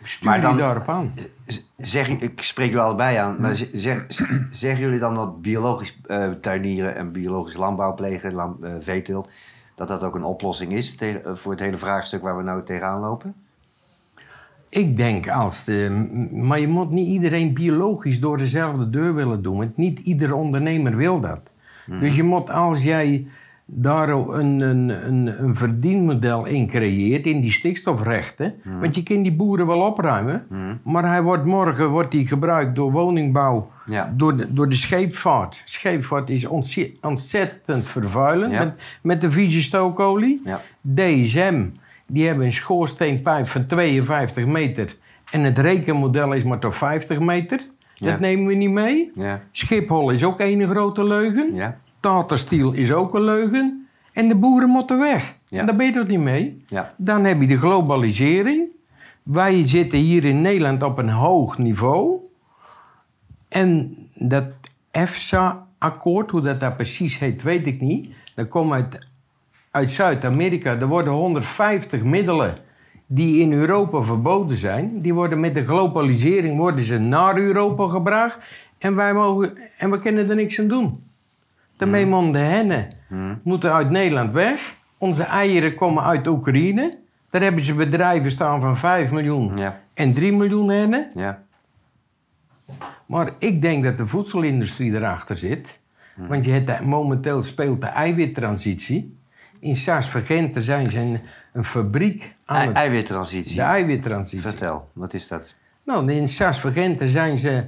stuur 0.04 0.26
Maar 0.30 0.36
je 0.36 0.42
dan- 0.42 0.58
daarop 0.58 0.88
aan. 0.90 1.12
Z- 1.48 1.60
Zeg, 1.78 2.10
ik 2.10 2.42
spreek 2.42 2.68
jullie 2.68 2.82
allebei 2.84 3.18
aan, 3.18 3.36
maar 3.40 3.56
zeg, 3.72 4.06
zeggen 4.52 4.80
jullie 4.80 5.00
dan 5.00 5.16
dat 5.16 5.42
biologisch 5.42 5.98
eh, 6.06 6.32
tuinieren 6.32 6.96
en 6.96 7.12
biologisch 7.12 7.56
landbouw 7.56 7.94
plegen, 7.94 8.34
lam- 8.34 8.58
eh, 8.62 8.74
veeteelt, 8.80 9.30
dat 9.76 9.88
dat 9.88 10.04
ook 10.04 10.16
een 10.16 10.24
oplossing 10.24 10.72
is 10.72 10.96
tegen- 10.96 11.26
eh, 11.26 11.36
voor 11.36 11.52
het 11.52 11.62
hele 11.62 11.78
vraagstuk 11.78 12.22
waar 12.22 12.38
we 12.38 12.44
nou 12.44 12.64
tegenaan 12.64 13.00
lopen? 13.00 13.36
Ik 14.70 14.98
denk 14.98 15.30
als 15.30 15.64
de. 15.64 16.08
Maar 16.32 16.60
je 16.60 16.68
moet 16.68 16.90
niet 16.92 17.08
iedereen 17.08 17.54
biologisch 17.54 18.20
door 18.20 18.38
dezelfde 18.38 18.90
deur 18.90 19.14
willen 19.16 19.42
doen. 19.42 19.58
Want 19.58 19.78
niet 19.78 20.00
ieder 20.00 20.34
ondernemer 20.34 20.96
wil 20.96 21.20
dat. 21.20 21.42
Dus 21.86 22.16
je 22.16 22.24
moet 22.24 22.50
als 22.50 22.84
jij 22.84 23.28
daar 23.70 24.10
een, 24.10 24.60
een, 24.62 24.90
een, 25.08 25.44
een 25.44 25.56
verdienmodel 25.56 26.46
in 26.46 26.68
creëert, 26.68 27.26
in 27.26 27.42
die 27.42 27.52
stikstofrechten. 27.52 28.54
Want 28.82 28.96
je 28.96 29.04
kunt 29.04 29.24
die 29.24 29.36
boeren 29.36 29.68
wel 29.68 29.82
opruimen. 29.82 30.46
Maar 30.84 31.08
hij 31.08 31.22
wordt 31.24 31.46
morgen 31.46 31.90
wordt 31.90 32.12
die 32.12 32.28
gebruikt 32.28 32.76
door 32.76 32.92
woningbouw, 32.92 33.70
Ja. 33.86 34.14
door, 34.18 34.38
de, 34.38 34.54
door 34.54 34.70
de 34.70 34.76
scheepvaart. 34.76 35.62
Scheepvaart 35.66 36.30
is 36.30 36.46
ontze- 36.46 36.92
ontzettend 37.02 37.86
vervuilend 37.88 38.52
Ja. 38.52 38.64
met, 38.64 38.82
met 39.02 39.22
de 39.22 39.32
vieze 39.32 39.62
stookolie. 39.62 40.42
Ja. 40.44 40.62
DSM, 40.94 41.68
die 42.08 42.28
hebben 42.28 42.46
een 42.46 42.54
schoorsteenpijp 42.54 43.48
van 43.48 43.66
52 43.66 44.46
meter. 44.46 44.96
En 45.32 45.44
het 45.44 45.58
rekenmodel 45.58 46.34
is 46.34 46.44
maar 46.44 46.60
tot 46.60 46.76
50 46.76 47.20
meter. 47.20 47.60
Dat 47.98 48.20
nemen 48.20 48.46
we 48.48 48.54
niet 48.54 48.70
mee. 48.72 49.12
Schiphol 49.52 50.10
is 50.12 50.24
ook 50.24 50.40
één 50.40 50.68
grote 50.68 51.04
leugen. 51.04 51.56
Steel 52.28 52.74
is 52.74 52.92
ook 52.92 53.14
een 53.14 53.24
leugen. 53.24 53.88
En 54.14 54.28
de 54.28 54.36
boeren 54.36 54.70
moeten 54.70 55.00
weg. 55.00 55.38
Ja. 55.48 55.60
En 55.60 55.66
daar 55.66 55.76
ben 55.76 55.86
je 55.86 55.92
toch 55.92 56.08
niet 56.08 56.20
mee? 56.20 56.64
Ja. 56.68 56.94
Dan 56.98 57.24
heb 57.24 57.42
je 57.42 57.48
de 57.48 57.58
globalisering. 57.58 58.68
Wij 59.24 59.68
zitten 59.68 60.00
hier 60.00 60.26
in 60.26 60.42
Nederland 60.42 60.84
op 60.84 60.98
een 60.98 61.10
hoog 61.10 61.58
niveau. 61.58 62.20
En 63.50 63.96
dat 64.14 64.46
EFSA-akkoord, 64.92 66.32
hoe 66.32 66.42
dat 66.42 66.60
daar 66.60 66.76
precies 66.76 67.20
heet, 67.20 67.44
weet 67.44 67.68
ik 67.68 67.82
niet. 67.82 68.16
Dat 68.36 68.48
komt 68.48 68.72
uit, 68.72 69.08
uit 69.72 69.92
Zuid-Amerika. 69.92 70.80
Er 70.80 70.88
worden 70.88 71.14
150 71.14 72.04
middelen 72.04 72.58
die 73.06 73.40
in 73.42 73.52
Europa 73.52 74.02
verboden 74.02 74.58
zijn. 74.58 75.02
Die 75.02 75.14
worden 75.14 75.40
met 75.40 75.54
de 75.54 75.64
globalisering 75.64 76.58
worden 76.58 76.86
ze 76.86 76.98
naar 76.98 77.38
Europa 77.38 77.88
gebracht. 77.88 78.38
En 78.78 78.96
wij 78.96 79.14
mogen, 79.14 79.58
en 79.78 79.92
we 79.92 80.00
kunnen 80.00 80.30
er 80.30 80.36
niks 80.36 80.60
aan 80.60 80.68
doen. 80.68 81.04
Daarmee 81.78 82.06
moeten 82.06 82.32
de 82.32 82.38
hennen 82.38 82.88
moeten 83.44 83.74
uit 83.74 83.90
Nederland 83.90 84.34
weg. 84.34 84.76
Onze 84.98 85.24
eieren 85.24 85.76
komen 85.76 86.04
uit 86.04 86.28
Oekraïne. 86.28 86.98
Daar 87.30 87.42
hebben 87.42 87.64
ze 87.64 87.74
bedrijven 87.74 88.32
staan 88.32 88.62
van 88.62 88.78
5 88.78 89.12
miljoen 89.12 89.58
Ja. 89.58 89.80
en 89.94 90.14
3 90.14 90.32
miljoen 90.34 90.70
hennen. 90.70 91.10
Ja. 91.14 91.44
Maar 93.06 93.32
ik 93.40 93.62
denk 93.62 93.84
dat 93.84 93.98
de 93.98 94.08
voedselindustrie 94.08 94.94
erachter 94.94 95.36
zit. 95.38 95.80
Want 96.16 96.46
je 96.46 96.52
hebt, 96.52 96.68
de- 96.68 96.78
momenteel 96.86 97.42
speelt 97.42 97.82
de 97.82 97.88
eiwittransitie. 97.88 99.18
In 99.60 99.76
Saas-Vergenten 99.76 100.62
zijn 100.62 100.90
ze 100.90 101.00
een, 101.00 101.20
een 101.54 101.64
fabriek 101.64 102.36
aan 102.46 102.58
Ei- 102.58 102.68
het... 102.68 102.76
eiwittransitie. 102.76 103.56
De 103.56 103.62
eiwittransitie. 103.62 104.42
Vertel, 104.50 104.90
wat 104.94 105.14
is 105.14 105.28
dat? 105.28 105.56
Nou, 105.86 106.12
in 106.12 106.28
Saas-Vergenten 106.28 107.08
zijn 107.08 107.38
ze 107.38 107.66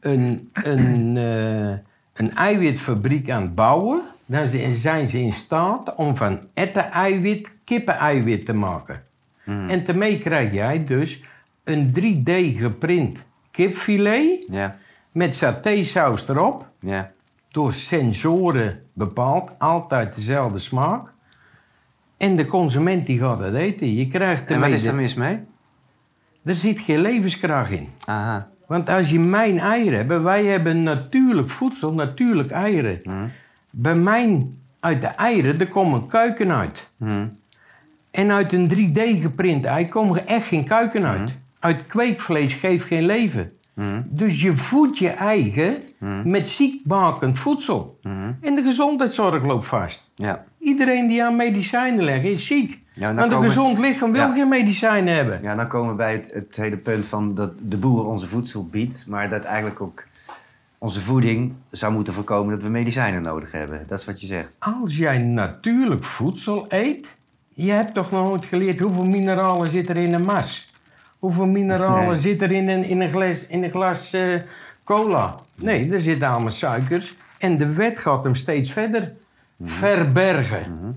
een, 0.00 0.50
een, 0.52 1.16
eh, 1.16 1.78
een 2.18 2.34
eiwitfabriek 2.34 3.30
aan 3.30 3.42
het 3.42 3.54
bouwen. 3.54 4.00
Dan 4.26 4.46
zi- 4.46 4.72
zijn 4.72 5.06
ze 5.06 5.18
in 5.20 5.32
staat 5.32 5.94
om 5.94 6.16
van 6.16 6.40
etten-eiwit 6.54 7.52
kippen-eiwit 7.64 8.44
te 8.44 8.52
maken. 8.54 9.02
En 9.44 9.84
daarmee 9.84 10.18
krijg 10.18 10.52
jij 10.52 10.84
dus 10.84 11.22
een 11.64 11.92
3D 11.92 12.30
geprint 12.58 13.24
kipfilet 13.50 14.44
Ja. 14.46 14.76
met 15.12 15.34
satésaus 15.34 16.28
erop. 16.28 16.68
Ja. 16.80 17.10
Door 17.48 17.72
sensoren 17.72 18.82
bepaald, 18.92 19.50
altijd 19.58 20.14
dezelfde 20.14 20.58
smaak. 20.58 21.12
En 22.16 22.36
de 22.36 22.44
consument 22.44 23.06
die 23.06 23.18
gaat 23.18 23.38
dat 23.38 23.54
eten. 23.54 23.94
Je 23.94 24.08
krijgt 24.08 24.50
En 24.50 24.60
wat 24.60 24.68
is 24.72 24.84
er 24.84 24.94
mis 24.94 25.14
mee? 25.14 25.40
Er 26.44 26.54
zit 26.54 26.80
geen 26.80 27.00
levenskracht 27.00 27.70
in. 27.70 27.88
Aha. 28.04 28.48
Want 28.68 28.88
als 28.88 29.10
je 29.10 29.20
mijn 29.20 29.58
eieren 29.58 30.06
hebt, 30.06 30.22
wij 30.22 30.44
hebben 30.44 30.82
natuurlijk 30.82 31.48
voedsel, 31.48 31.92
natuurlijk 31.92 32.50
eieren. 32.50 33.00
Bij 33.70 33.94
mijn, 33.94 34.58
uit 34.80 35.00
de 35.00 35.06
eieren, 35.06 35.60
er 35.60 35.68
komt 35.68 35.94
een 35.94 36.06
kuiken 36.06 36.52
uit. 36.52 36.90
En 38.10 38.30
uit 38.30 38.52
een 38.52 38.70
3D 38.74 39.20
geprint 39.22 39.64
ei 39.64 39.88
komen 39.88 40.18
er 40.18 40.26
echt 40.26 40.46
geen 40.46 40.64
kuiken 40.64 41.04
uit. 41.06 41.34
Uit 41.58 41.86
kweekvlees 41.86 42.52
geeft 42.52 42.84
geen 42.84 43.06
leven. 43.06 43.52
Dus 44.06 44.40
je 44.40 44.56
voedt 44.56 44.98
je 44.98 45.08
eigen 45.08 45.76
met 46.24 46.48
ziekmakend 46.48 47.38
voedsel. 47.38 47.98
En 48.40 48.54
de 48.54 48.62
gezondheidszorg 48.62 49.42
loopt 49.44 49.66
vast. 49.66 50.10
Ja. 50.14 50.44
Iedereen 50.58 51.08
die 51.08 51.24
aan 51.24 51.36
medicijnen 51.36 52.04
legt 52.04 52.24
is 52.24 52.46
ziek. 52.46 52.82
Ja, 52.98 53.14
Want 53.14 53.32
een 53.32 53.42
gezond 53.42 53.78
lichaam 53.78 54.12
wil 54.12 54.20
Ja. 54.20 54.32
geen 54.32 54.48
medicijnen 54.48 55.14
hebben. 55.14 55.42
Ja, 55.42 55.54
dan 55.54 55.68
komen 55.68 55.90
we 55.90 55.94
bij 55.96 56.12
het, 56.12 56.32
het 56.32 56.56
hele 56.56 56.76
punt 56.76 57.06
van 57.06 57.34
dat 57.34 57.52
de 57.62 57.76
boer 57.78 58.06
onze 58.06 58.28
voedsel 58.28 58.66
biedt, 58.66 59.04
maar 59.06 59.28
dat 59.28 59.44
eigenlijk 59.44 59.80
ook 59.80 60.04
onze 60.78 61.00
voeding 61.00 61.54
zou 61.70 61.92
moeten 61.92 62.12
voorkomen 62.12 62.52
dat 62.54 62.62
we 62.62 62.68
medicijnen 62.68 63.22
nodig 63.22 63.52
hebben. 63.52 63.84
Dat 63.86 63.98
is 63.98 64.04
wat 64.04 64.20
je 64.20 64.26
zegt. 64.26 64.52
Als 64.58 64.96
jij 64.96 65.18
natuurlijk 65.18 66.04
voedsel 66.04 66.64
eet, 66.68 67.06
je 67.48 67.70
hebt 67.70 67.94
toch 67.94 68.10
nog 68.10 68.28
nooit 68.28 68.44
geleerd 68.44 68.80
hoeveel 68.80 69.04
mineralen 69.04 69.70
zit 69.70 69.88
er 69.88 69.96
in 69.96 70.14
een 70.14 70.24
mas? 70.24 70.72
Hoeveel 71.18 71.46
mineralen 71.46 72.12
Nee. 72.12 72.20
zit 72.20 72.42
er 72.42 72.52
in 72.52 72.68
een, 72.68 72.84
in 72.84 73.00
een 73.00 73.10
glas, 73.10 73.46
in 73.46 73.62
een 73.64 73.70
glas 73.70 74.12
eh, 74.12 74.34
cola? 74.84 75.34
Nee, 75.56 75.92
er 75.92 76.00
zitten 76.00 76.28
allemaal 76.28 76.50
suikers. 76.50 77.14
En 77.38 77.58
de 77.58 77.72
wet 77.72 77.98
gaat 77.98 78.24
hem 78.24 78.34
steeds 78.34 78.72
verder 78.72 79.12
verbergen. 79.62 80.96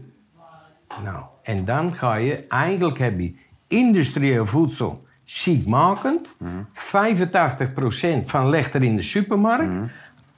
Nou, 1.03 1.24
en 1.43 1.65
dan 1.65 1.93
ga 1.93 2.15
je, 2.15 2.45
eigenlijk 2.48 2.98
heb 2.98 3.19
je 3.19 3.33
industrieel 3.67 4.45
voedsel 4.45 5.05
ziekmakend. 5.24 6.36
85% 6.74 8.25
van 8.25 8.50
legt 8.50 8.74
er 8.74 8.83
in 8.83 8.95
de 8.95 9.01
supermarkt. 9.01 9.91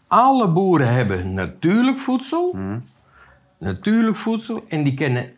Alle 0.07 0.47
boeren 0.47 0.93
hebben 0.93 1.33
natuurlijk 1.33 1.97
voedsel. 1.97 2.55
Natuurlijk 3.57 4.17
voedsel. 4.17 4.63
En 4.67 4.83
die 4.83 4.93
kennen... 4.93 5.31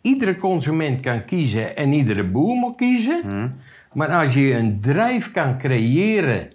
Iedere 0.00 0.36
consument 0.36 1.00
kan 1.00 1.24
kiezen 1.24 1.76
en 1.76 1.92
iedere 1.92 2.24
boer 2.24 2.56
moet 2.56 2.76
kiezen. 2.76 3.20
Maar 3.92 4.08
als 4.08 4.34
je 4.34 4.54
een 4.54 4.80
drijf 4.80 5.30
kan 5.30 5.58
creëren 5.58 6.52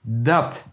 dat, 0.00 0.66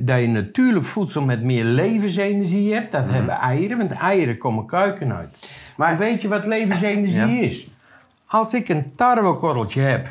dat 0.00 0.20
je 0.20 0.26
natuurlijk 0.26 0.84
voedsel 0.84 1.22
met 1.22 1.42
meer 1.42 1.64
levensenergie 1.64 2.72
hebt, 2.74 2.92
dat 2.92 3.10
hebben 3.10 3.34
eieren, 3.34 3.78
want 3.78 3.90
eieren 3.90 4.38
komen 4.38 4.66
kuiken 4.66 5.14
uit. 5.14 5.48
Maar- 5.78 5.98
weet 5.98 6.22
je 6.22 6.28
wat 6.28 6.46
levensenergie 6.46 7.36
Ja. 7.36 7.42
is? 7.42 7.68
Als 8.26 8.54
ik 8.54 8.68
een 8.68 8.92
tarwekorreltje 8.94 9.80
heb 9.80 10.08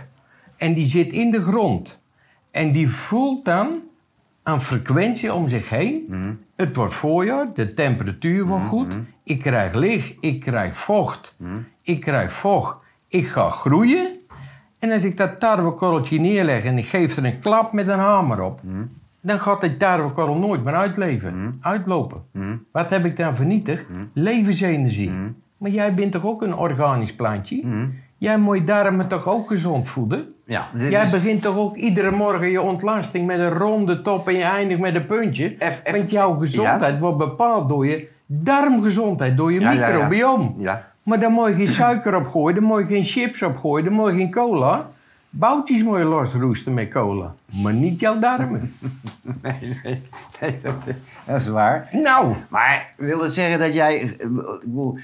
en 0.58 0.74
die 0.74 0.86
zit 0.86 1.12
in 1.12 1.32
de 1.32 1.42
grond 1.42 2.02
en 2.52 2.72
die 2.72 2.90
voelt 2.90 3.46
dan 3.46 3.82
een 4.44 4.62
frequentie 4.62 5.34
om 5.34 5.48
zich 5.48 5.70
heen. 5.70 6.06
Het 6.56 6.76
wordt 6.76 6.94
voorjaar, 6.94 7.54
de 7.54 7.74
temperatuur 7.74 8.46
wordt 8.46 8.66
goed. 8.66 8.98
Ik 9.24 9.40
krijg 9.40 9.74
licht, 9.74 10.14
ik 10.20 10.40
krijg 10.40 10.76
vocht. 10.76 11.36
Ik 11.84 12.00
krijg 12.00 12.32
vocht, 12.32 12.76
ik 13.08 13.28
ga 13.28 13.50
groeien. 13.50 14.08
En 14.80 14.92
als 14.92 15.04
ik 15.04 15.18
dat 15.18 15.40
tarwekorreltje 15.40 16.20
neerleg 16.20 16.64
en 16.64 16.78
ik 16.78 16.86
geef 16.86 17.18
er 17.18 17.26
een 17.26 17.40
klap 17.40 17.74
met 17.74 17.88
een 17.88 18.00
hamer 18.00 18.42
op... 18.42 18.62
dan 19.22 19.40
gaat 19.40 19.62
die 19.62 19.78
tarwekorrel 19.78 20.36
nooit 20.38 20.64
meer 20.64 20.76
uitleven, 20.76 21.58
uitlopen. 21.62 22.24
Wat 22.72 22.90
heb 22.90 23.06
ik 23.06 23.16
dan 23.18 23.36
vernietigd? 23.36 23.86
Levensenergie. 24.14 25.12
Maar 25.58 25.72
jij 25.72 25.94
bent 25.94 26.12
toch 26.12 26.26
ook 26.26 26.42
een 26.42 26.56
organisch 26.56 27.16
plantje? 27.16 27.64
Jij 28.18 28.38
moet 28.38 28.58
je 28.58 28.64
darmen 28.64 29.08
toch 29.08 29.28
ook 29.34 29.48
gezond 29.48 29.88
voeden? 29.88 30.34
Ja, 30.46 30.68
Jij 30.90 31.04
is- 31.04 31.10
begint 31.10 31.42
toch 31.42 31.58
ook 31.58 31.76
iedere 31.76 32.12
morgen 32.12 32.50
je 32.52 32.62
ontlasting 32.62 33.26
met 33.28 33.40
een 33.40 33.50
ronde 33.50 34.02
top 34.02 34.28
en 34.28 34.36
je 34.36 34.44
eindigt 34.44 34.80
met 34.80 34.96
een 34.96 35.06
puntje? 35.06 35.56
Want 35.92 36.10
jouw 36.12 36.34
gezondheid 36.36 37.00
wordt 37.00 37.18
bepaald 37.18 37.70
door 37.70 37.88
je 37.88 38.08
darmgezondheid, 38.26 39.38
door 39.38 39.52
je 39.54 39.60
Ja, 39.60 39.72
ja. 40.58 40.92
Maar 41.04 41.20
daar 41.20 41.30
moet 41.32 41.48
je 41.48 41.54
geen 41.54 41.68
suiker 41.68 42.16
op 42.16 42.28
gooien, 42.28 42.56
daar 42.56 42.64
moet 42.70 42.80
je 42.80 42.86
geen 42.86 43.04
chips 43.04 43.42
op 43.42 43.58
gooien, 43.58 43.86
daar 43.86 43.94
moet 43.94 44.12
je 44.12 44.18
geen 44.18 44.32
cola. 44.32 44.90
Boutjes 45.30 45.84
moet 45.84 45.98
je 45.98 46.04
losroesten 46.04 46.74
met 46.74 46.90
cola, 46.90 47.34
maar 47.64 47.74
niet 47.74 48.00
jouw 48.00 48.20
darmen. 48.20 48.72
Nee, 49.42 49.78
nee, 49.84 50.02
nee, 50.42 50.60
dat, 50.64 50.74
dat 51.26 51.36
is 51.42 51.48
waar. 51.48 51.90
nou, 51.92 52.34
Maar 52.50 52.94
wil 52.98 53.20
dat 53.20 53.34
zeggen 53.34 53.60
dat 53.60 53.74
jij... 53.74 53.96
Ik, 53.98 54.18
bedoel, 54.64 54.98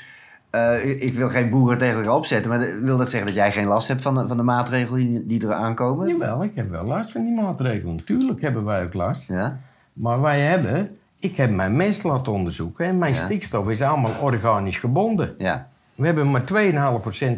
eh, 0.54 1.02
ik 1.02 1.14
wil 1.14 1.30
geen 1.30 1.50
boeren 1.50 1.78
tegen 1.78 1.96
elkaar 1.96 2.14
opzetten, 2.16 2.52
maar 2.52 2.68
wil 2.82 2.98
dat 2.98 3.10
zeggen 3.10 3.26
dat 3.28 3.38
jij 3.38 3.52
geen 3.52 3.66
last 3.68 3.88
hebt 3.88 4.02
van 4.02 4.16
de, 4.16 4.28
van 4.28 4.38
de 4.38 4.44
maatregelen 4.44 5.00
die, 5.00 5.26
die 5.26 5.48
er 5.48 5.54
aankomen? 5.54 6.08
jawel, 6.08 6.44
ik 6.44 6.52
heb 6.56 6.70
wel 6.70 6.86
last 6.86 7.12
van 7.12 7.22
die 7.24 7.36
maatregelen. 7.42 8.06
Tuurlijk 8.06 8.42
hebben 8.42 8.66
wij 8.66 8.84
ook 8.84 8.94
last. 8.94 9.28
Ja? 9.28 9.60
Maar 9.94 10.22
wij 10.22 10.40
hebben, 10.42 10.98
ik 11.20 11.36
heb 11.36 11.50
mijn 11.52 11.76
mest 11.76 12.04
laten 12.04 12.32
onderzoeken 12.34 12.86
en 12.86 12.98
mijn 12.98 13.14
Ja. 13.14 13.24
stikstof 13.26 13.70
is 13.70 13.82
allemaal 13.82 14.12
organisch 14.22 14.78
gebonden. 14.78 15.34
Ja. 15.38 15.68
We 15.96 16.06
hebben 16.06 16.32
maar 16.32 16.44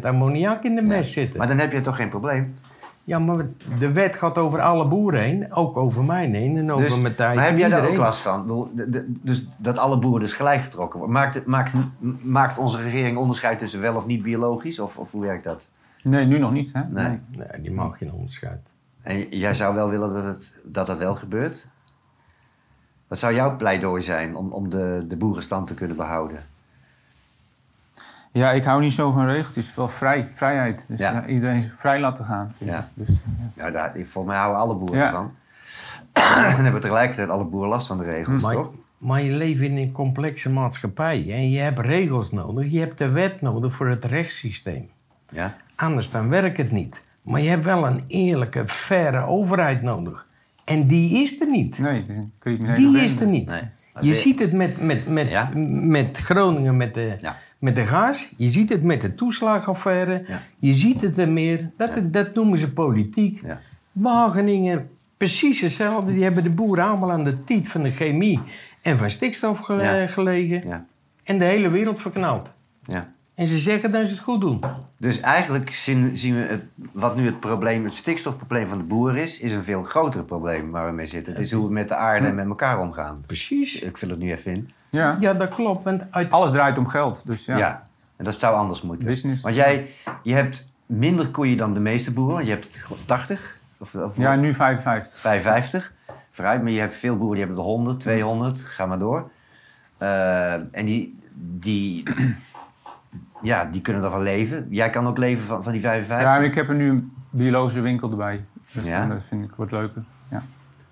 ammoniak 0.04 0.62
in 0.64 0.74
de 0.74 0.82
mest 0.82 1.12
zitten. 1.12 1.38
Maar 1.38 1.48
dan 1.48 1.58
heb 1.58 1.72
je 1.72 1.80
toch 1.80 1.96
geen 1.96 2.08
probleem? 2.08 2.54
Ja, 3.06 3.18
maar 3.18 3.46
de 3.78 3.92
wet 3.92 4.16
gaat 4.16 4.38
over 4.38 4.60
alle 4.60 4.88
boeren 4.88 5.20
heen. 5.20 5.52
Ook 5.52 5.76
over 5.76 6.04
mij 6.04 6.26
heen 6.26 6.56
en 6.56 6.70
over 6.72 6.84
Dus, 6.88 6.98
Matthijs. 7.00 7.36
maar 7.36 7.44
heb 7.46 7.58
jij 7.58 7.68
daar 7.68 7.88
ook 7.88 7.96
last 7.96 8.18
van? 8.18 8.70
Dus 9.22 9.44
dat 9.58 9.78
alle 9.78 9.98
boeren 9.98 10.20
dus 10.20 10.32
gelijk 10.32 10.60
getrokken 10.60 10.98
worden. 10.98 11.16
Maakt, 11.16 11.34
het- 11.34 11.46
maakt, 11.46 11.72
maakt 12.24 12.58
onze 12.58 12.78
regering 12.82 13.16
onderscheid 13.18 13.58
tussen 13.58 13.80
wel 13.80 13.96
of 13.96 14.06
niet 14.06 14.22
biologisch? 14.22 14.78
Of, 14.78 14.98
of 14.98 15.10
hoe 15.10 15.20
werkt 15.22 15.44
dat? 15.44 15.70
Nee, 16.02 16.24
nu 16.24 16.38
nog 16.38 16.52
niet. 16.52 16.72
Hè? 16.72 16.82
Nee. 16.88 17.20
Nee, 17.28 17.60
die 17.60 17.72
mag 17.72 17.98
geen 17.98 18.12
onderscheid. 18.12 18.60
En 19.02 19.28
jij 19.28 19.54
zou 19.54 19.74
wel 19.74 19.88
willen 19.88 20.12
dat 20.12 20.24
het, 20.24 20.62
dat, 20.64 20.86
dat 20.86 20.98
wel 20.98 21.14
gebeurt? 21.14 21.68
Wat 23.08 23.18
zou 23.18 23.34
jouw 23.34 23.56
pleidooi 23.56 24.02
zijn 24.02 24.36
om, 24.36 24.52
om 24.52 24.70
de, 24.70 25.04
de 25.08 25.16
boerenstand 25.16 25.66
te 25.66 25.74
kunnen 25.74 25.96
behouden? 25.96 26.38
Ja, 28.36 28.50
ik 28.52 28.64
hou 28.64 28.80
niet 28.82 28.92
zo 28.92 29.10
van 29.12 29.26
regeltjes. 29.26 29.74
Wel 29.74 29.88
vrij, 29.88 30.28
vrijheid. 30.34 30.84
Dus 30.88 30.98
Ja. 30.98 31.12
ja, 31.12 31.26
iedereen 31.26 31.70
vrij 31.76 32.00
laten 32.00 32.24
gaan. 32.24 32.54
Ja. 32.58 32.88
Dus, 32.94 33.08
ja. 33.08 33.14
Nou, 33.62 33.72
daar, 33.72 33.90
volgens 33.94 34.24
mij 34.26 34.36
houden 34.36 34.60
alle 34.60 34.74
boeren 34.74 34.98
Ja. 34.98 35.10
van. 35.12 35.32
en 36.56 36.62
hebben 36.62 36.80
tegelijkertijd 36.80 37.28
alle 37.28 37.44
boeren 37.44 37.68
last 37.68 37.86
van 37.86 37.98
de 37.98 38.04
regels, 38.04 38.42
Maar, 38.42 38.54
toch? 38.54 38.70
maar 38.98 39.22
je 39.22 39.30
leeft 39.32 39.60
in 39.60 39.76
een 39.76 39.92
complexe 39.92 40.50
maatschappij. 40.50 41.26
En 41.32 41.50
je 41.50 41.58
hebt 41.58 41.78
regels 41.78 42.32
nodig. 42.32 42.70
Je 42.72 42.78
hebt 42.78 42.98
de 42.98 43.08
wet 43.08 43.40
nodig 43.40 43.72
voor 43.74 43.88
het 43.88 44.04
rechtssysteem. 44.04 44.88
Ja? 45.28 45.56
Anders 45.74 46.10
dan 46.10 46.28
werkt 46.28 46.56
het 46.56 46.70
niet. 46.70 47.02
Maar 47.22 47.40
je 47.40 47.48
hebt 47.48 47.64
wel 47.64 47.86
een 47.86 48.04
eerlijke, 48.06 48.62
faire 48.66 49.24
overheid 49.26 49.82
nodig. 49.82 50.26
En 50.64 50.86
die 50.86 51.22
is 51.22 51.40
er 51.40 51.48
niet. 51.50 51.78
Nee, 51.78 52.00
het 52.00 52.08
is 52.08 52.16
een 52.16 52.32
criminele 52.38 52.76
Die 52.76 52.98
is 52.98 53.20
er 53.20 53.26
niet. 53.26 53.48
Nee. 53.48 53.62
Je 54.00 54.14
ziet 54.14 54.40
het 54.40 54.52
met, 54.52 54.80
met, 54.80 55.08
met, 55.08 55.28
Ja? 55.30 55.50
met 55.68 56.16
Groningen, 56.16 56.76
met 56.76 56.94
de, 56.94 57.16
Ja. 57.20 57.36
Met 57.58 57.74
de 57.74 57.84
gas. 57.84 58.34
Je 58.36 58.50
ziet 58.50 58.68
het 58.68 58.82
met 58.82 59.00
de 59.00 59.14
toeslagaffaire. 59.14 60.24
Ja. 60.28 60.42
Je 60.58 60.74
ziet 60.74 61.00
het 61.00 61.18
er 61.18 61.28
meer. 61.28 61.70
Dat, 61.76 62.12
dat 62.12 62.34
noemen 62.34 62.58
ze 62.58 62.72
politiek. 62.72 63.42
Ja. 63.42 63.60
Wageningen, 63.92 64.90
precies 65.16 65.60
hetzelfde. 65.60 66.12
Die 66.12 66.22
hebben 66.22 66.42
de 66.42 66.50
boeren 66.50 66.84
allemaal 66.84 67.12
aan 67.12 67.24
de 67.24 67.44
tiet 67.44 67.68
van 67.68 67.82
de 67.82 67.90
chemie 67.90 68.40
en 68.82 68.98
van 68.98 69.10
stikstof 69.10 69.58
gelegen. 70.06 70.68
Ja. 70.68 70.86
En 71.24 71.38
de 71.38 71.44
hele 71.44 71.68
wereld 71.68 72.00
verknald. 72.00 72.50
Ja. 72.82 73.14
En 73.36 73.46
ze 73.46 73.58
zeggen 73.58 73.92
dat 73.92 74.06
ze 74.06 74.12
het 74.12 74.22
goed 74.22 74.40
doen. 74.40 74.60
Dus 74.98 75.20
eigenlijk 75.20 75.70
zien, 75.70 76.16
zien 76.16 76.34
we 76.34 76.40
het, 76.40 76.62
wat 76.92 77.16
nu 77.16 77.26
het 77.26 77.40
probleem, 77.40 77.84
het 77.84 77.94
stikstofprobleem 77.94 78.66
van 78.66 78.78
de 78.78 78.84
boer 78.84 79.16
is, 79.16 79.38
is 79.38 79.52
een 79.52 79.62
veel 79.62 79.82
groter 79.82 80.24
probleem 80.24 80.70
waar 80.70 80.86
we 80.86 80.92
mee 80.92 81.06
zitten. 81.06 81.32
Het 81.32 81.42
is 81.42 81.52
hoe 81.52 81.66
we 81.66 81.72
met 81.72 81.88
de 81.88 81.94
aarde 81.94 82.26
en 82.26 82.34
met 82.34 82.46
elkaar 82.46 82.80
omgaan. 82.80 83.22
Precies. 83.26 83.74
Ik 83.74 83.98
vul 83.98 84.08
het 84.08 84.18
nu 84.18 84.30
even 84.30 84.52
in. 84.52 84.70
Ja. 84.90 85.16
Ja, 85.20 85.32
dat 85.32 85.48
klopt. 85.48 85.84
Want 85.84 86.02
uit... 86.10 86.30
Alles 86.30 86.50
draait 86.50 86.78
om 86.78 86.86
geld. 86.86 87.22
Dus 87.26 87.44
ja. 87.44 87.56
Ja. 87.56 87.88
En 88.16 88.24
dat 88.24 88.34
zou 88.34 88.56
anders 88.56 88.82
moeten. 88.82 89.08
Business. 89.08 89.42
Want 89.42 89.54
jij, 89.54 89.88
je 90.22 90.34
hebt 90.34 90.66
minder 90.86 91.28
koeien 91.28 91.56
dan 91.56 91.74
de 91.74 91.80
meeste 91.80 92.12
boeren. 92.12 92.34
want 92.34 92.46
Je 92.46 92.52
hebt 92.52 92.76
geloof 92.76 93.00
ik 93.00 93.06
80 93.06 93.58
of, 93.78 93.94
of 93.94 94.16
Ja, 94.16 94.34
nu 94.34 94.54
55. 94.54 95.20
55. 95.20 95.92
Vooruit, 96.30 96.62
maar 96.62 96.70
je 96.70 96.80
hebt 96.80 96.94
veel 96.94 97.16
boeren 97.16 97.36
die 97.36 97.44
hebben 97.44 97.64
er 97.64 97.70
100, 97.70 98.00
200, 98.00 98.58
ga 98.58 98.86
maar 98.86 98.98
door. 98.98 99.30
Eh, 99.98 100.52
en 100.52 100.84
die, 100.84 101.18
die, 101.34 102.02
ja, 103.46 103.64
die 103.64 103.80
kunnen 103.80 104.04
ervan 104.04 104.22
leven. 104.22 104.66
Jij 104.70 104.90
kan 104.90 105.06
ook 105.06 105.18
leven 105.18 105.46
van, 105.46 105.62
van 105.62 105.72
die 105.72 105.80
55. 105.80 106.26
Ja, 106.30 106.36
en 106.38 106.44
ik 106.44 106.54
heb 106.54 106.68
er 106.68 106.74
nu 106.74 106.88
een 106.88 107.12
biologische 107.30 107.80
winkel 107.80 108.10
erbij. 108.10 108.44
Dus 108.72 108.84
Ja? 108.84 109.06
dat 109.06 109.22
vind 109.22 109.44
ik 109.44 109.50
wordt 109.56 109.72
leuker. 109.72 110.04
Ja. 110.28 110.42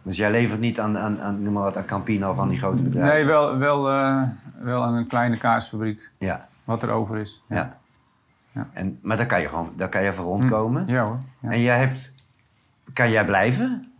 Dus 0.02 0.16
jij 0.16 0.30
levert 0.30 0.60
niet 0.60 0.80
aan, 0.80 0.98
aan, 0.98 1.20
aan, 1.20 1.42
noem 1.42 1.52
maar 1.52 1.62
wat, 1.62 1.76
aan 1.76 1.84
Campino 1.84 2.30
of 2.30 2.38
aan 2.38 2.48
die 2.48 2.58
grote 2.58 2.82
bedrijven? 2.82 3.14
Nee, 3.14 3.24
wel, 3.24 3.58
wel, 3.58 3.90
eh, 3.90 4.22
wel 4.58 4.82
aan 4.82 4.94
een 4.94 5.08
kleine 5.08 5.36
kaasfabriek. 5.38 6.10
Ja, 6.18 6.46
Wat 6.64 6.82
er 6.82 6.90
over 6.90 7.18
is. 7.18 7.42
ja. 7.48 7.76
Ja. 8.52 8.68
En, 8.72 8.98
maar 9.02 9.16
daar 9.16 9.26
kan 9.26 9.40
je 9.40 9.48
gewoon 9.48 9.72
daar 9.76 9.88
kan 9.88 10.02
je 10.02 10.08
even 10.08 10.24
rondkomen. 10.24 10.86
Ja 10.86 11.04
hoor. 11.04 11.18
Ja, 11.40 11.50
En 11.50 11.60
jij 11.60 11.78
hebt... 11.78 12.14
Kan 12.92 13.10
jij 13.10 13.24
blijven? 13.24 13.92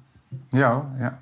ja, 0.49 0.73
hoor, 0.73 0.85
ja. 0.99 1.19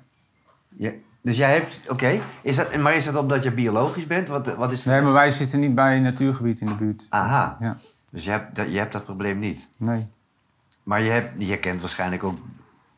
Je, 0.69 0.99
dus 1.23 1.37
jij 1.37 1.53
hebt... 1.53 1.89
Oké. 1.89 2.21
Is 2.41 2.55
dat 2.55 2.77
Maar 2.77 2.95
is 2.95 3.05
dat 3.05 3.15
omdat 3.15 3.43
je 3.43 3.51
biologisch 3.51 4.07
bent? 4.07 4.27
Wat, 4.27 4.55
wat 4.55 4.71
is 4.71 4.83
Nee, 4.83 5.01
maar 5.01 5.13
wij 5.13 5.31
zitten 5.31 5.59
niet 5.59 5.75
bij 5.75 5.95
een 5.95 6.01
natuurgebied 6.01 6.59
in 6.59 6.67
de 6.67 6.75
buurt. 6.75 7.05
Aha. 7.09 7.57
Ja. 7.59 7.77
Dus 8.11 8.23
je 8.23 8.29
hebt, 8.29 8.55
dat, 8.55 8.71
je 8.71 8.77
hebt 8.77 8.91
dat 8.91 9.03
probleem 9.03 9.39
niet. 9.39 9.69
Nee. 9.77 10.05
Maar 10.83 11.01
je, 11.01 11.09
hebt, 11.09 11.47
je 11.47 11.57
kent 11.57 11.81
waarschijnlijk 11.81 12.23
ook 12.23 12.37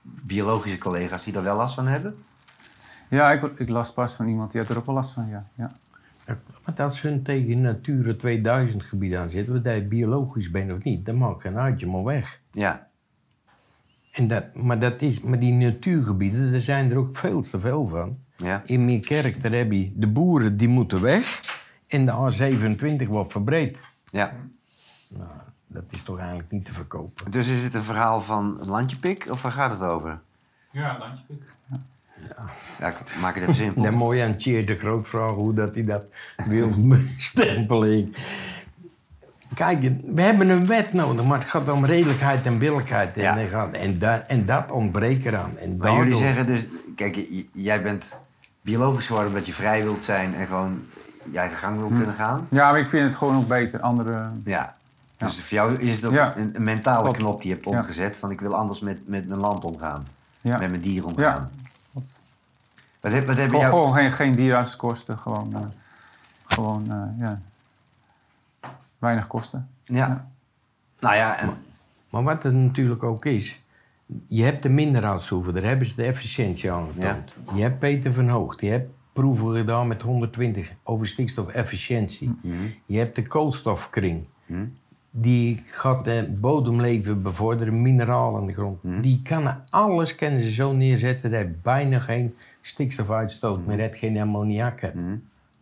biologische 0.01 0.77
collega's 0.77 1.23
die 1.23 1.33
daar 1.33 1.43
wel 1.43 1.55
last 1.55 1.75
van 1.75 1.87
hebben? 1.87 2.23
Ja, 3.09 3.31
ik, 3.31 3.43
ik 3.59 3.69
las 3.69 3.93
pas 3.93 4.13
van 4.13 4.27
iemand 4.27 4.51
die 4.51 4.61
had 4.61 4.69
er 4.69 4.77
ook 4.77 4.85
wel 4.85 4.95
last 4.95 5.11
van, 5.11 5.27
ja. 5.29 5.47
ja. 5.55 5.71
Want 6.63 6.79
als 6.79 7.01
hun 7.01 7.23
tegen 7.23 7.61
Natura 7.61 8.13
2000 8.13 8.83
gebied 8.83 9.15
aan 9.15 9.29
zitten, 9.29 9.53
wat 9.53 9.63
hij 9.63 9.87
biologisch 9.87 10.51
bent 10.51 10.71
of 10.71 10.83
niet, 10.83 11.05
dan 11.05 11.17
maakt 11.17 11.41
geen 11.41 11.57
uitje 11.57 11.87
maar 11.87 12.03
weg. 12.03 12.41
Ja. 12.51 12.87
En 14.15 14.27
dat, 14.27 14.55
maar, 14.55 14.79
dat 14.79 15.01
is, 15.01 15.19
maar 15.19 15.39
die 15.39 15.53
natuurgebieden, 15.53 16.51
daar 16.51 16.59
zijn 16.59 16.91
er 16.91 16.97
ook 16.97 17.17
veel 17.17 17.41
te 17.41 17.59
veel 17.59 17.87
van. 17.87 18.17
Ja. 18.37 18.61
In 18.65 18.85
Meerkerk, 18.85 19.41
daar 19.41 19.51
heb 19.51 19.71
je 19.71 19.91
de 19.95 20.07
boeren 20.07 20.57
die 20.57 20.67
moeten 20.67 21.01
weg 21.01 21.39
en 21.87 22.05
de 22.05 22.11
A27 22.11 23.07
wordt 23.07 23.31
verbreed. 23.31 23.79
ja. 24.11 24.33
Dat 25.67 25.83
is 25.89 26.03
toch 26.03 26.17
eigenlijk 26.17 26.51
niet 26.51 26.65
te 26.65 26.73
verkopen. 26.73 27.31
Dus 27.31 27.47
is 27.47 27.63
het 27.63 27.73
een 27.73 27.83
verhaal 27.83 28.21
van 28.21 28.59
landjepik 28.65 29.27
of 29.31 29.41
waar 29.41 29.51
gaat 29.51 29.71
het 29.71 29.81
over? 29.81 30.19
Ja, 30.71 30.97
landjepik. 30.97 31.43
Ja, 32.79 32.87
ik 32.89 33.15
maak 33.21 33.33
het 33.35 33.43
even 33.43 33.55
simpel. 33.55 33.81
Dan 33.83 33.93
mooi 33.93 34.19
aan 34.21 34.35
Tjeer 34.35 34.65
de 34.65 34.75
Groot 34.75 35.07
vragen 35.07 35.35
hoe 35.35 35.53
dat 35.53 35.75
hij 35.75 35.83
dat 35.83 36.03
wil 36.45 36.69
bestempelen. 36.87 38.13
Kijk, 39.55 39.91
we 40.05 40.21
hebben 40.21 40.49
een 40.49 40.67
wet 40.67 40.93
nodig, 40.93 41.25
maar 41.25 41.39
het 41.39 41.47
gaat 41.49 41.69
om 41.69 41.85
redelijkheid 41.85 42.45
en 42.45 42.57
billijkheid. 42.57 43.17
En, 43.17 43.21
Ja. 43.23 43.35
dat 43.51 43.71
en, 43.71 43.99
dat, 43.99 44.21
en 44.27 44.45
dat 44.45 44.71
ontbreekt 44.71 45.25
eraan. 45.25 45.57
En 45.57 45.77
Maar 45.77 45.93
jullie 45.93 46.15
zeggen 46.15 46.45
dus... 46.45 46.65
Kijk, 46.95 47.27
jij 47.51 47.81
bent 47.81 48.19
biologisch 48.61 49.05
geworden 49.05 49.31
omdat 49.31 49.45
je 49.45 49.53
vrij 49.53 49.83
wilt 49.83 50.03
zijn 50.03 50.33
en 50.35 50.47
gewoon 50.47 50.83
je 51.31 51.37
eigen 51.37 51.57
gang 51.57 51.77
wil 51.79 51.87
kunnen 51.87 52.15
gaan. 52.15 52.47
Ja, 52.49 52.71
maar 52.71 52.79
ik 52.79 52.87
vind 52.87 53.07
het 53.09 53.17
gewoon 53.17 53.35
ook 53.37 53.47
beter. 53.47 53.79
Andere... 53.81 54.29
Ja. 54.43 54.75
Dus 55.17 55.35
voor 55.41 55.57
jou 55.57 55.75
is 55.75 55.95
het 55.95 56.05
ook 56.05 56.13
Ja. 56.13 56.33
een, 56.37 56.51
een 56.55 56.63
mentale 56.63 57.01
Klopt. 57.01 57.17
knop 57.17 57.41
die 57.41 57.49
je 57.49 57.53
hebt 57.55 57.69
Ja. 57.69 57.77
omgezet 57.77 58.17
van 58.17 58.31
ik 58.31 58.39
wil 58.41 58.55
anders 58.55 58.79
met, 58.79 59.07
met 59.07 59.27
mijn 59.27 59.39
land 59.39 59.65
omgaan. 59.65 60.07
Ja. 60.41 60.57
Met 60.57 60.69
mijn 60.69 60.81
dieren 60.81 61.09
omgaan. 61.09 61.49
Ja. 61.93 62.01
Wat 62.99 63.11
heb, 63.11 63.27
wat 63.27 63.35
heb 63.35 63.45
Gewoon, 63.49 63.61
jou... 63.65 63.75
gewoon 63.75 63.93
geen, 63.93 64.11
geen 64.11 64.35
dierenartskosten. 64.35 65.17
Gewoon, 65.17 65.53
eh, 65.53 65.59
gewoon 66.45 66.85
eh, 66.91 67.19
ja. 67.25 67.39
Weinig 69.05 69.27
kosten. 69.27 69.69
Ja. 69.83 70.27
Nou 70.99 71.15
ja, 71.15 71.39
en... 71.39 71.49
Maar 72.09 72.23
wat 72.23 72.43
het 72.43 72.53
natuurlijk 72.53 73.03
ook 73.03 73.25
is, 73.25 73.61
je 74.25 74.43
hebt 74.43 74.63
de 74.63 74.69
minderheidshoeven, 74.69 75.53
daar 75.53 75.63
hebben 75.63 75.87
ze 75.87 75.95
de 75.95 76.03
efficiëntie 76.03 76.71
aan 76.71 76.87
getoond. 76.93 77.33
Je 77.53 77.61
hebt 77.61 77.79
Peter 77.79 78.13
van 78.13 78.29
Hoog, 78.29 78.55
die 78.55 78.71
hebt 78.71 78.89
proeven 79.13 79.55
gedaan 79.55 79.87
met 79.87 80.01
120 80.01 80.73
over 80.83 81.07
stikstofefficiëntie. 81.07 82.35
Je 82.85 82.97
hebt 82.97 83.15
de 83.15 83.27
koolstofkring, 83.27 84.23
die 85.11 85.61
gaat 85.65 86.05
de 86.05 86.35
bodemleven 86.41 87.21
bevorderen, 87.21 87.81
mineralen 87.81 88.41
in 88.41 88.47
de 88.47 88.53
grond. 88.53 88.79
Die 89.01 89.21
kan 89.21 89.63
alles 89.69 90.15
kunnen 90.15 90.39
ze 90.39 90.51
zo 90.51 90.73
neerzetten 90.73 91.31
dat 91.31 91.39
je 91.39 91.53
bijna 91.61 91.99
geen 91.99 92.33
stikstofuitstoot 92.61 93.65
meer 93.65 93.79
hebt, 93.79 93.97
geen 93.97 94.17
ammoniak 94.17 94.81
hebt. 94.81 94.97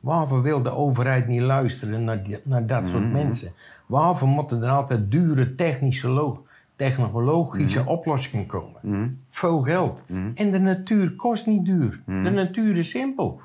Waarvoor 0.04 0.42
wil 0.42 0.64
de 0.64 0.72
overheid 0.72 1.28
niet 1.28 1.42
luisteren 1.42 2.04
naar, 2.04 2.24
die- 2.24 2.40
naar 2.44 2.66
dat 2.68 2.88
soort 2.88 3.12
mensen? 3.12 3.52
Waarvoor 3.86 4.28
moeten 4.28 4.64
er 4.64 4.70
altijd 4.70 5.12
dure 5.12 5.56
technische, 5.56 6.08
lo- 6.08 6.46
technologische 6.76 7.86
oplossingen 7.86 8.46
komen? 8.46 9.22
Veel 9.28 9.62
geld. 9.62 10.02
En 10.36 10.52
de 10.52 10.60
natuur 10.60 11.16
kost 11.16 11.46
niet 11.46 11.66
duur. 11.66 12.02
De 12.06 12.30
natuur 12.30 12.78
is 12.78 12.90
simpel. 12.90 13.42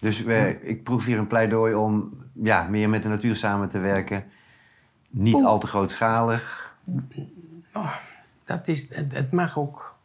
Dus 0.00 0.22
we, 0.22 0.58
ik 0.62 0.82
proef 0.84 1.04
hier 1.04 1.18
een 1.18 1.26
pleidooi 1.26 1.74
om 1.74 2.12
ja, 2.32 2.66
meer 2.68 2.88
met 2.88 3.02
de 3.02 3.08
natuur 3.08 3.36
samen 3.36 3.68
te 3.68 3.78
werken. 3.78 4.24
Niet 5.10 5.44
al 5.44 5.58
te 5.58 5.66
grootschalig. 5.66 6.74
Dat 8.44 8.68
is, 8.68 8.94
het, 8.94 9.12
het 9.14 9.32
mag 9.32 9.58
ook. 9.58 9.95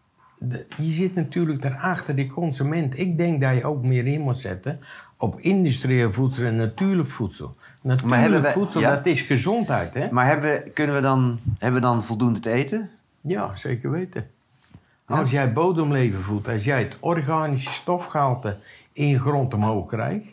De- 0.43 0.65
je 0.77 0.91
zit 0.91 1.15
natuurlijk 1.15 1.61
daarachter, 1.61 2.15
die 2.15 2.27
consument. 2.27 2.99
Ik 2.99 3.17
denk 3.17 3.41
dat 3.41 3.55
je 3.55 3.65
ook 3.65 3.83
meer 3.83 4.07
in 4.07 4.21
moet 4.21 4.37
zetten 4.37 4.79
op 5.17 5.39
industrieel 5.39 6.11
voedsel 6.13 6.45
en 6.45 6.55
natuurlijk 6.55 7.07
voedsel. 7.09 7.55
Natuurlijk 7.81 8.47
voedsel, 8.47 8.81
ja. 8.81 8.95
dat 8.95 9.05
is 9.05 9.21
gezondheid, 9.21 9.93
hè? 9.93 10.07
Maar 10.11 10.25
hebben, 10.25 10.49
we- 10.51 10.69
kunnen 10.73 10.95
we 10.95 11.01
dan, 11.01 11.39
hebben 11.57 11.81
we 11.81 11.87
dan 11.87 12.03
voldoende 12.03 12.39
te 12.39 12.51
eten? 12.51 12.89
Ja, 13.21 13.55
zeker 13.55 13.91
weten. 13.91 14.27
Als 15.05 15.31
jij 15.31 15.53
bodemleven 15.53 16.19
voedt, 16.21 16.47
als 16.47 16.63
jij 16.63 16.79
het 16.83 16.97
organische 16.99 17.71
stofgehalte 17.71 18.57
in 18.93 19.19
grond 19.19 19.53
omhoog 19.53 19.87
krijgt, 19.87 20.25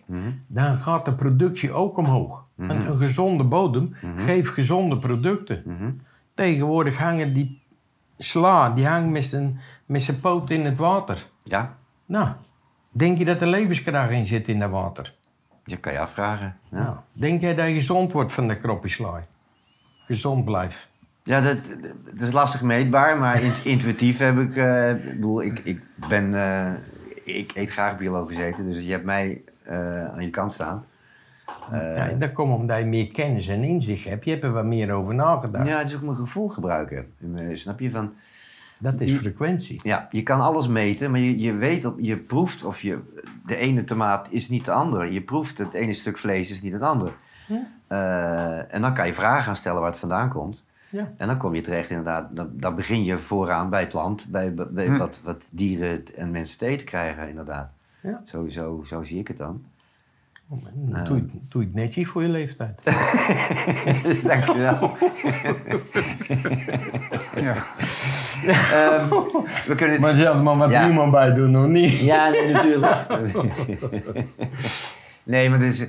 dan 0.47 0.79
gaat 0.79 1.05
de 1.05 1.13
productie 1.13 1.73
ook 1.73 1.97
omhoog. 1.97 2.45
een, 2.57 2.71
een 2.87 2.97
gezonde 2.97 3.45
bodem 3.45 3.95
geeft 4.17 4.49
gezonde 4.49 4.97
producten. 4.99 5.63
Tegenwoordig 6.35 6.97
hangen 6.97 7.33
die 7.35 7.61
sla, 8.19 8.71
die 8.71 8.87
hangt 8.87 9.11
met 9.11 9.25
zijn, 9.25 9.61
met 9.87 10.03
zijn 10.03 10.21
poot 10.21 10.51
in 10.51 10.65
het 10.65 10.77
water. 10.79 11.27
Ja, 11.45 11.77
Nou, 12.07 12.29
denk 12.91 13.19
je 13.19 13.25
dat 13.25 13.41
er 13.41 13.47
levenskracht 13.47 14.11
in 14.11 14.25
zit 14.25 14.49
in 14.49 14.59
dat 14.59 14.71
water? 14.71 15.15
je 15.65 15.77
kan 15.77 15.93
je 15.93 15.99
afvragen. 15.99 16.57
Ja, 16.71 16.79
Nou, 16.83 16.97
denk 17.13 17.41
jij 17.41 17.55
dat 17.55 17.67
je 17.67 17.75
gezond 17.75 18.13
wordt 18.13 18.33
van 18.33 18.49
de 18.49 18.59
kropjesla? 18.59 19.25
Gezond 20.05 20.45
blijft. 20.45 20.89
ja 21.23 21.41
dat, 21.41 21.59
dat 22.05 22.21
is 22.21 22.33
lastig 22.33 22.63
meetbaar, 22.63 23.19
maar 23.19 23.43
int- 23.43 23.65
intuïtief 23.73 24.19
heb 24.19 24.39
ik... 24.39 24.57
ik 25.05 25.15
bedoel, 25.15 25.43
ik, 25.43 25.59
ik 25.59 25.81
ben... 26.09 26.35
eh, 26.35 26.73
ik 27.25 27.53
eet 27.55 27.71
graag 27.71 27.97
biologisch 27.99 28.37
eten, 28.37 28.65
dus 28.65 28.79
je 28.85 28.91
hebt 28.91 29.05
mij 29.05 29.43
eh, 29.65 30.05
aan 30.09 30.23
je 30.23 30.31
kant 30.31 30.53
staan. 30.53 30.85
Ja, 31.73 32.09
en 32.09 32.19
dat 32.19 32.33
komt 32.33 32.55
omdat 32.55 32.79
je 32.79 32.85
meer 32.85 33.07
kennis 33.07 33.49
en 33.49 33.63
inzicht 33.63 34.05
hebt. 34.05 34.25
Je 34.25 34.31
hebt 34.31 34.45
er 34.45 34.53
wat 34.53 34.65
meer 34.65 34.93
over 34.93 35.15
nagedacht. 35.15 35.67
Ja, 35.67 35.79
het 35.79 35.89
is 35.89 35.95
ook 35.95 36.03
mijn 36.03 36.15
gevoel 36.15 36.49
gebruiken. 36.49 37.07
Eh, 37.37 37.57
Snap 37.57 37.81
je? 37.81 37.91
Van, 37.91 38.13
Dat 38.81 39.01
is 39.01 39.13
frequentie. 39.13 39.81
Ja, 39.83 40.09
je 40.11 40.23
kan 40.23 40.41
alles 40.41 40.69
meten, 40.69 41.11
maar 41.11 41.21
je, 41.21 41.39
je 41.39 41.55
weet, 41.55 41.85
op, 41.85 41.99
je 42.01 42.19
proeft 42.19 42.65
of 42.65 42.81
je... 42.81 42.99
De 43.47 43.57
ene 43.57 43.85
tomaat 43.85 44.29
is 44.31 44.49
niet 44.49 44.65
de 44.65 44.73
andere. 44.73 45.13
Je 45.13 45.23
proeft 45.23 45.59
het 45.59 45.73
ene 45.73 45.93
stuk 45.93 46.19
vlees 46.19 46.51
is 46.51 46.63
niet 46.63 46.73
het 46.73 46.83
andere. 46.83 47.13
Eh, 47.87 48.75
en 48.75 48.81
dan 48.81 48.95
kan 48.95 49.07
je 49.07 49.15
vragen 49.15 49.43
gaan 49.45 49.57
stellen 49.57 49.81
waar 49.81 49.91
het 49.91 49.99
vandaan 49.99 50.29
komt. 50.29 50.65
Ja. 50.91 51.13
En 51.17 51.27
dan 51.27 51.37
kom 51.37 51.55
je 51.55 51.61
terecht 51.61 51.91
inderdaad, 51.91 52.37
dan, 52.37 52.51
dan 52.53 52.75
begin 52.75 53.05
je 53.05 53.19
vooraan 53.19 53.71
bij 53.71 53.81
het 53.81 53.93
land, 53.93 54.27
bij, 54.29 54.55
bij 54.55 54.97
wat, 54.97 55.21
wat 55.23 55.49
dieren 55.53 56.15
en 56.15 56.31
mensen 56.31 56.59
te 56.59 56.67
eten 56.67 56.87
krijgen 56.87 57.29
inderdaad. 57.29 57.71
Ja. 58.01 58.21
Sowieso, 58.25 58.83
zo 58.85 59.03
zie 59.03 59.19
ik 59.19 59.29
het 59.29 59.37
dan. 59.37 59.65
Dan 60.49 61.05
Doe, 61.05 61.17
je, 61.17 61.27
doe 61.49 61.63
het 61.63 61.75
netjes 61.75 62.07
voor 62.09 62.23
je 62.23 62.29
leeftijd. 62.29 62.81
Dankjewel. 64.25 64.91
Ja. 67.41 67.55
Ehm, 68.47 69.09
we 69.67 69.75
kunnen 69.77 69.91
het... 69.91 70.01
Maar 70.01 70.15
zelfs 70.15 70.43
maar 70.43 70.57
wat 70.57 70.71
Ja. 70.71 70.87
niemand 70.87 71.11
bij 71.11 71.35
doen, 71.35 71.51
nog 71.51 71.67
niet. 71.67 71.99
Ja, 71.99 72.29
nee, 72.29 72.53
natuurlijk. 72.53 73.07
nee, 75.23 75.51
maar 75.51 75.59
dus, 75.59 75.87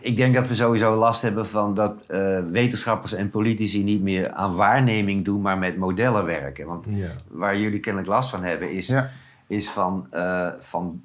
ik 0.00 0.16
denk 0.16 0.34
dat 0.34 0.48
we 0.48 0.54
sowieso 0.54 0.96
last 0.96 1.22
hebben 1.22 1.46
van 1.46 1.74
dat 1.74 2.06
eh, 2.06 2.38
wetenschappers 2.50 3.12
en 3.12 3.30
politici 3.30 3.82
niet 3.82 4.02
meer 4.02 4.30
aan 4.32 4.54
waarneming 4.54 5.24
doen, 5.24 5.40
maar 5.40 5.58
met 5.58 5.76
modellen 5.76 6.24
werken. 6.24 6.66
Want 6.66 6.86
Ja. 6.90 7.06
waar 7.28 7.58
jullie 7.58 7.80
kennelijk 7.80 8.10
last 8.10 8.30
van 8.30 8.42
hebben, 8.42 8.70
is, 8.72 8.86
Ja. 8.86 9.08
is 9.46 9.70
van, 9.70 10.06
eh, 10.10 10.48
van 10.60 11.00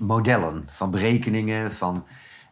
modellen, 0.00 0.62
van 0.66 0.90
berekeningen, 0.90 1.72
van... 1.72 2.04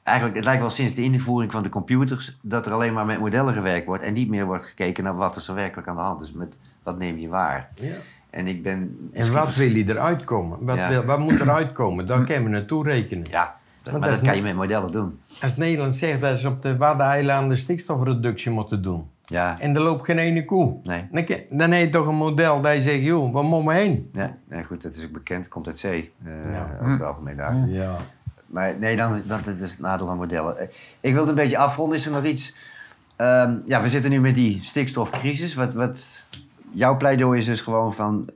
Eigenlijk, 0.03 0.37
het 0.39 0.47
lijkt 0.47 0.61
wel 0.63 0.71
sinds 0.71 0.95
de 0.95 1.03
invoering 1.03 1.53
van 1.53 1.63
de 1.63 1.69
computers 1.69 2.37
dat 2.43 2.67
er 2.67 2.73
alleen 2.73 2.93
maar 2.93 3.07
met 3.07 3.19
modellen 3.19 3.55
gewerkt 3.55 3.87
wordt 3.87 4.03
en 4.03 4.13
niet 4.13 4.29
meer 4.29 4.47
wordt 4.47 4.65
gekeken 4.65 5.05
naar 5.05 5.15
wat 5.17 5.37
is 5.37 5.49
er 5.49 5.55
werkelijk 5.55 5.89
aan 5.89 5.97
de 5.97 6.03
hand 6.03 6.23
is. 6.23 6.33
Met 6.33 6.59
wat 6.83 6.99
neem 6.99 7.19
je 7.19 7.29
waar? 7.29 7.69
Ja. 7.75 7.95
En 8.31 8.47
ik 8.47 8.63
ben. 8.63 9.11
En 9.13 9.33
wat 9.33 9.55
wil 9.55 9.71
je 9.71 9.89
eruit 9.89 10.25
komen? 10.25 10.59
Wat, 10.61 10.77
Ja. 10.77 10.89
wil- 10.89 11.05
wat 11.05 11.19
moet 11.19 11.41
eruit 11.41 11.73
komen? 11.73 12.07
Daar 12.07 12.25
kunnen 12.25 12.45
we 12.45 12.49
naartoe 12.51 12.85
rekenen. 12.85 13.27
Ja, 13.31 13.55
dat- 13.83 14.01
maar 14.01 14.09
dat 14.11 14.21
kan 14.21 14.37
je 14.37 14.43
met 14.43 14.55
modellen 14.55 14.93
doen. 14.93 15.19
Als 15.43 15.57
Nederland 15.57 15.95
zegt 15.95 16.21
dat 16.21 16.39
ze 16.39 16.49
op 16.49 16.63
de 16.63 16.77
Waddeneilanden 16.77 17.57
stikstofreductie 17.57 18.51
moeten 18.51 18.83
doen. 18.83 19.09
Ja, 19.31 19.61
En 19.61 19.75
er 19.75 19.83
loopt 19.83 20.05
geen 20.05 20.19
ene 20.19 20.45
koe. 20.45 20.77
Nee. 20.83 21.09
Dan, 21.11 21.59
dan 21.59 21.71
heb 21.71 21.81
je 21.85 21.89
toch 21.91 22.07
een 22.07 22.15
model 22.17 22.61
dat 22.61 22.75
je 22.75 22.81
zegt, 22.81 23.03
joh, 23.03 23.33
waar 23.33 23.45
moet 23.45 23.65
we 23.65 23.73
heen? 23.73 24.09
ja 24.13 24.37
nee, 24.49 24.65
goed, 24.65 24.83
dat 24.83 24.95
is 24.95 25.05
ook 25.05 25.13
bekend. 25.13 25.49
Komt 25.49 25.67
uit 25.67 25.79
zee, 25.79 26.13
eh, 26.25 26.53
Ja. 26.53 26.77
over 26.81 26.91
het 26.93 27.03
algemeen 27.03 27.37
daar. 27.37 27.69
Ja. 27.69 27.97
Maar 28.47 28.79
nee, 28.79 28.97
dan, 28.97 29.23
dat 29.27 29.47
is 29.47 29.71
het 29.71 29.79
nadeel 29.79 30.07
van 30.07 30.17
modellen. 30.17 30.59
Eh, 30.59 30.67
Ik 31.01 31.13
wilde 31.15 31.29
een 31.31 31.37
beetje 31.37 31.59
afronden. 31.59 31.99
Is 31.99 32.07
er 32.07 32.13
nog 32.13 32.25
iets... 32.25 32.55
Ehm, 33.17 33.55
ja, 33.67 33.83
we 33.83 33.89
zitten 33.89 34.11
nu 34.11 34.21
met 34.21 34.35
die 34.35 34.59
stikstofcrisis. 34.63 35.55
Wat, 35.55 35.75
wat 35.75 36.07
jouw 36.73 36.97
pleidooi 36.97 37.39
is 37.39 37.45
dus 37.45 37.61
gewoon 37.61 37.93
van... 37.93 38.29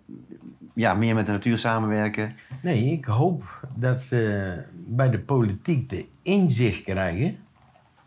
Ja, 0.75 0.95
meer 0.95 1.15
met 1.15 1.27
de 1.27 1.33
natuur 1.33 1.59
samenwerken. 1.59 2.33
Nee, 2.63 2.85
ik 2.93 3.05
hoop 3.05 3.43
dat 3.75 4.01
ze 4.03 4.55
bij 4.87 5.11
de 5.11 5.19
politiek 5.19 5.89
de 5.91 6.05
inzicht 6.23 6.83
krijgen 6.83 7.37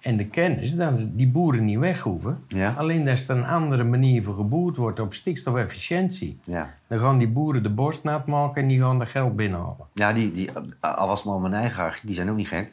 en 0.07 0.17
de 0.17 0.25
kennis 0.27 0.75
dat 0.75 0.93
die 1.17 1.27
boeren 1.27 1.65
niet 1.65 1.77
weg 1.77 1.99
hoeven. 2.01 2.37
Ja. 2.47 2.73
Alleen 2.77 3.05
dat 3.05 3.23
er 3.27 3.37
een 3.37 3.45
andere 3.45 3.83
manier 3.83 4.23
voor 4.23 4.33
geboerd 4.35 4.75
wordt 4.77 4.99
op 4.99 5.13
stikstofefficiëntie. 5.13 6.39
Ja, 6.43 6.73
Dan 6.87 6.99
gaan 6.99 7.17
die 7.17 7.27
boeren 7.27 7.63
de 7.63 7.69
borst 7.69 8.03
nat 8.03 8.27
maken 8.27 8.61
en 8.61 8.67
die 8.67 8.81
gaan 8.81 9.01
er 9.01 9.07
geld 9.07 9.35
binnenhalen. 9.35 9.85
ja 9.93 10.13
die, 10.13 10.31
die, 10.31 10.49
al 10.79 11.07
was 11.07 11.19
het 11.19 11.27
maar 11.29 11.39
mijn 11.39 11.53
eigen 11.53 11.81
hart, 11.81 12.01
die 12.05 12.15
zijn 12.15 12.29
ook 12.29 12.37
niet 12.37 12.47
gek. 12.47 12.71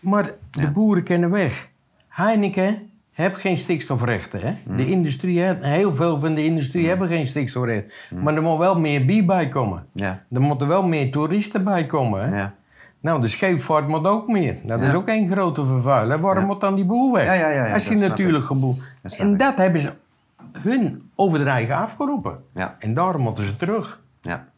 Maar 0.00 0.30
de 0.50 0.70
boeren 0.70 1.02
kennen 1.02 1.30
weg. 1.30 1.68
Heineken 2.08 2.78
heeft 3.12 3.38
geen 3.38 3.56
stikstofrechten. 3.56 4.40
Hè? 4.40 4.76
De 4.76 4.86
industrie, 4.90 5.40
heeft- 5.40 5.62
heel 5.64 5.94
veel 5.94 6.20
van 6.20 6.34
de 6.34 6.44
industrie 6.44 6.88
hebben 6.88 7.08
geen 7.08 7.26
stikstofrechten. 7.26 7.92
Maar 8.22 8.34
er 8.34 8.42
moet 8.42 8.58
wel 8.58 8.78
meer 8.80 9.04
bier 9.04 9.24
bij 9.24 9.48
komen. 9.48 9.86
Ja, 9.92 10.24
Er 10.30 10.40
moeten 10.40 10.68
wel 10.68 10.82
meer 10.88 11.10
toeristen 11.12 11.64
bij 11.64 11.86
komen. 11.86 12.28
Hè? 12.28 12.38
ja. 12.38 12.54
Nou, 13.00 13.20
de 13.20 13.28
scheepvaart 13.28 13.88
moet 13.88 14.06
ook 14.06 14.28
meer. 14.28 14.58
Dat 14.64 14.80
Ja. 14.80 14.86
is 14.86 14.94
ook 14.94 15.06
één 15.06 15.28
grote 15.28 15.66
vervuiler. 15.66 16.18
Waarom 16.20 16.44
moet 16.44 16.60
dan 16.60 16.74
die 16.74 16.84
boel 16.84 17.12
weg? 17.12 17.24
Ja, 17.24 17.32
ja, 17.32 17.48
ja, 17.48 17.66
ja, 17.66 17.72
Als 17.72 17.86
je 17.86 17.94
natuurlijk 17.96 18.44
geboel. 18.44 18.76
En 19.16 19.32
ik. 19.32 19.38
dat 19.38 19.56
hebben 19.56 19.80
ze 19.80 19.92
hun 20.52 21.10
over 21.14 21.38
de 21.38 21.44
eigen 21.50 21.76
afgeroepen. 21.76 22.38
Ja. 22.54 22.76
En 22.78 22.94
daarom 22.94 23.22
moeten 23.22 23.44
ze 23.44 23.56
terug. 23.56 24.00
ja. 24.22 24.48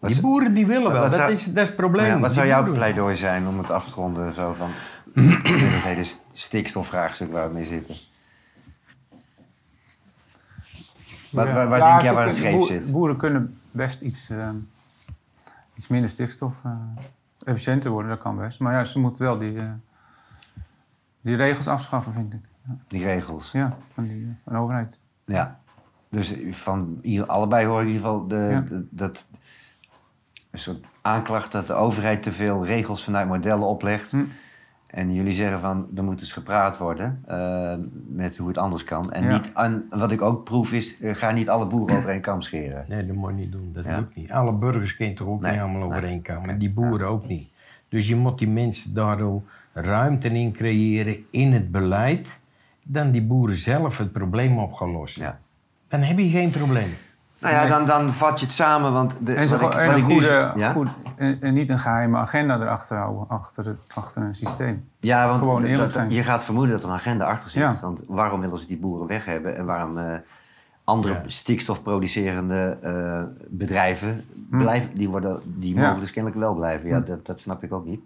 Die 0.00 0.20
boeren 0.20 0.54
die 0.54 0.66
willen 0.66 0.92
wel. 0.92 1.00
wat 1.00 1.10
Dat 1.10 1.18
zou- 1.18 1.32
is, 1.32 1.44
dat 1.44 1.56
is 1.56 1.66
het 1.66 1.76
probleem. 1.76 2.06
Ja, 2.06 2.18
wat 2.18 2.32
zou 2.32 2.46
jouw 2.46 2.72
pleidooi 2.72 3.16
zijn 3.16 3.46
om 3.48 3.58
het 3.58 3.70
af 3.72 3.84
te 3.88 3.94
ronden? 3.94 4.34
Zo 4.34 4.52
van 4.56 4.68
het 5.42 5.82
hele 5.84 6.04
stikstofvraagstuk 6.32 7.32
waar 7.32 7.48
we 7.48 7.54
mee 7.54 7.64
zitten. 7.64 7.94
Waar, 11.30 11.54
waar, 11.54 11.68
waar 11.68 11.78
Ja, 11.78 11.88
denk 11.90 12.02
jij 12.02 12.12
waar 12.14 12.26
het 12.26 12.36
scheef 12.36 12.66
zit? 12.66 12.92
Boeren 12.92 13.16
kunnen 13.16 13.58
best 13.70 14.00
iets, 14.00 14.26
eh, 14.30 14.48
iets 15.74 15.88
minder 15.88 16.10
stikstof 16.10 16.52
eh, 16.64 16.76
efficiënter 17.44 17.90
worden, 17.90 18.10
dat 18.10 18.20
kan 18.20 18.36
best. 18.36 18.60
Maar 18.60 18.72
ja, 18.72 18.84
ze 18.84 18.98
moeten 18.98 19.24
wel 19.24 19.38
die, 19.38 19.58
eh, 19.60 19.70
die 21.20 21.36
regels 21.36 21.68
afschaffen, 21.68 22.12
vind 22.12 22.32
ik. 22.32 22.40
Die 22.88 23.04
regels. 23.04 23.52
Ja, 23.52 23.76
van, 23.92 24.04
die, 24.04 24.22
eh, 24.24 24.30
van 24.44 24.52
de 24.52 24.58
overheid. 24.58 24.98
Ja. 25.24 25.60
Dus 26.10 26.34
van 26.50 26.98
hier, 27.02 27.26
allebei 27.26 27.66
hoor 27.66 27.80
ik 27.80 27.86
in 27.86 27.92
ieder 27.92 28.08
geval 28.08 28.26
de, 28.28 28.36
Ja. 28.36 28.60
de- 28.60 28.86
dat 28.90 29.26
een 30.50 30.58
soort 30.58 30.84
aanklacht 31.00 31.52
dat 31.52 31.66
de 31.66 31.72
overheid 31.72 32.22
te 32.22 32.32
veel 32.32 32.66
regels 32.66 33.04
vanuit 33.04 33.28
modellen 33.28 33.66
oplegt. 33.66 34.10
Hm. 34.10 34.24
En 34.92 35.14
jullie 35.14 35.32
zeggen 35.32 35.60
van 35.60 35.86
er 35.96 36.04
moet 36.04 36.20
eens 36.20 36.32
gepraat 36.32 36.78
worden 36.78 37.22
eh, 37.26 37.74
met 38.08 38.36
hoe 38.36 38.48
het 38.48 38.58
anders 38.58 38.84
kan. 38.84 39.12
En 39.12 39.24
Ja. 39.24 39.32
niet 39.32 39.50
aan, 39.54 39.84
wat 39.90 40.12
ik 40.12 40.22
ook 40.22 40.44
proef 40.44 40.72
is, 40.72 41.00
eh, 41.00 41.14
ga 41.14 41.30
niet 41.30 41.48
alle 41.48 41.66
boeren 41.66 41.96
over 41.98 42.10
één 42.10 42.20
kam 42.20 42.40
scheren. 42.40 42.84
Nee, 42.88 43.06
dat 43.06 43.16
moet 43.16 43.30
je 43.30 43.36
niet 43.36 43.52
doen. 43.52 43.70
Dat 43.72 43.84
Ja. 43.84 43.96
lukt 43.96 44.14
niet. 44.16 44.30
Alle 44.30 44.52
burgers 44.52 44.96
kunnen 44.96 45.14
toch 45.14 45.26
ook 45.28 45.40
Nee, 45.40 45.52
niet 45.52 45.60
allemaal 45.60 45.80
nee. 45.80 45.88
overeenkomen. 45.88 46.50
En 46.50 46.58
die 46.58 46.70
boeren 46.72 47.08
ook 47.08 47.26
niet. 47.26 47.48
Dus 47.88 48.08
je 48.08 48.16
moet 48.16 48.38
die 48.38 48.48
mensen 48.48 48.94
daardoor 48.94 49.42
ruimte 49.72 50.28
in 50.28 50.52
creëren 50.52 51.16
in 51.30 51.52
het 51.52 51.70
beleid. 51.70 52.40
Dan 52.82 53.10
die 53.10 53.22
boeren 53.22 53.56
zelf 53.56 53.98
het 53.98 54.12
probleem 54.12 54.58
op 54.58 54.72
gaan 54.72 54.90
lossen. 54.90 55.22
Ja. 55.22 55.40
Dan 55.88 56.00
heb 56.00 56.18
je 56.18 56.28
geen 56.28 56.50
probleem. 56.50 56.88
Nou 57.42 57.54
ja, 57.54 57.66
dan, 57.66 57.86
dan 57.86 58.12
vat 58.12 58.38
je 58.40 58.44
het 58.46 58.54
samen, 58.54 58.92
want 58.92 59.26
de, 59.26 59.34
En, 59.34 59.48
wat 59.48 59.60
ik, 59.60 59.66
gewoon- 59.66 59.72
en 59.82 59.86
wat 59.86 59.94
een 59.94 60.00
ik 60.02 60.06
nu- 60.06 60.12
goede, 60.12 60.52
ja? 60.56 60.72
goed, 60.72 60.88
en, 61.16 61.40
en 61.40 61.54
niet 61.54 61.68
een 61.70 61.78
geheime 61.78 62.16
agenda 62.18 62.56
erachter 62.60 62.96
houden, 62.96 63.28
achter, 63.28 63.66
het, 63.66 63.80
achter 63.94 64.22
een 64.22 64.34
systeem. 64.34 64.88
Ja, 65.00 65.26
want 65.28 65.38
Gewoon 65.38 65.62
eerlijk 65.62 65.92
zijn. 65.92 66.10
je 66.10 66.22
gaat 66.22 66.44
vermoeden 66.44 66.72
dat 66.74 66.82
er 66.82 66.88
een 66.88 66.94
agenda 66.94 67.24
achter 67.26 67.50
zit. 67.50 67.62
Ja. 67.62 67.78
Want 67.80 68.02
waarom 68.08 68.40
willen 68.40 68.58
ze 68.58 68.66
die 68.66 68.78
boeren 68.78 69.06
weg 69.06 69.24
hebben 69.24 69.56
en 69.56 69.64
waarom 69.64 69.98
eh, 69.98 70.14
andere 70.84 71.12
Ja. 71.14 71.20
stikstofproducerende 71.26 72.78
eh, 72.82 73.22
bedrijven 73.50 74.24
blijven, 74.50 74.94
die, 74.94 75.08
worden, 75.08 75.40
die 75.44 75.72
Hm. 75.72 75.76
Ja. 75.78 75.82
Hm. 75.82 75.86
mogen 75.88 76.00
dus 76.00 76.10
kennelijk 76.12 76.40
wel 76.40 76.54
blijven. 76.54 76.88
Ja, 76.88 77.00
dat, 77.00 77.26
dat 77.26 77.40
snap 77.40 77.62
ik 77.62 77.72
ook 77.72 77.84
niet. 77.84 78.00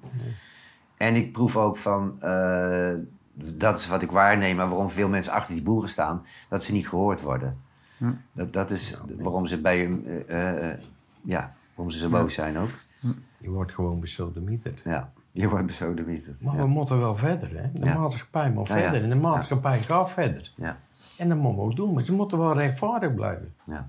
En 0.96 1.14
ik 1.14 1.32
proef 1.32 1.56
ook 1.56 1.76
van, 1.76 2.20
eh, 2.20 2.90
dat 3.34 3.78
is 3.78 3.86
wat 3.88 4.02
ik 4.02 4.10
waarneem, 4.10 4.56
maar 4.56 4.68
waarom 4.68 4.90
veel 4.90 5.08
mensen 5.08 5.32
achter 5.32 5.54
die 5.54 5.62
boeren 5.62 5.88
staan, 5.90 6.22
dat 6.48 6.62
ze 6.64 6.72
niet 6.72 6.88
gehoord 6.88 7.22
worden. 7.22 7.64
Hm. 7.96 8.10
Dat, 8.32 8.52
dat 8.52 8.70
is 8.70 8.94
waarom 9.18 9.46
ze 9.46 9.60
bij 9.60 9.78
hem, 9.78 10.04
eh, 10.06 10.70
eh, 10.70 10.78
ja, 11.22 11.52
waarom 11.74 11.92
ze 11.94 11.98
zo 11.98 12.08
boos 12.08 12.34
zijn 12.34 12.56
ook. 12.58 12.70
Je 13.38 13.50
wordt 13.50 13.72
gewoon 13.72 14.00
besodemieterd. 14.00 14.80
Ja, 14.84 15.12
je 15.30 15.48
wordt 15.48 15.66
besodemieterd. 15.66 16.40
Maar 16.42 16.54
Ja. 16.54 16.60
we 16.62 16.66
moeten 16.68 16.98
wel 16.98 17.16
verder. 17.16 17.50
Hè? 17.62 17.70
De 17.72 17.86
Ja. 17.86 17.98
maatschappij 17.98 18.50
moet 18.50 18.68
Ja, 18.68 18.76
ja. 18.76 18.82
verder. 18.82 19.02
En 19.02 19.08
de 19.08 19.14
maatschappij 19.14 19.82
gaat 19.82 20.10
verder. 20.10 20.52
Ja, 20.56 20.78
En 21.18 21.28
dat 21.28 21.38
moeten 21.38 21.56
we 21.62 21.70
ook 21.70 21.76
doen. 21.76 21.94
Maar 21.94 22.02
ze 22.04 22.12
moeten 22.12 22.38
wel 22.38 22.54
rechtvaardig 22.54 23.14
blijven. 23.14 23.54
ja, 23.64 23.88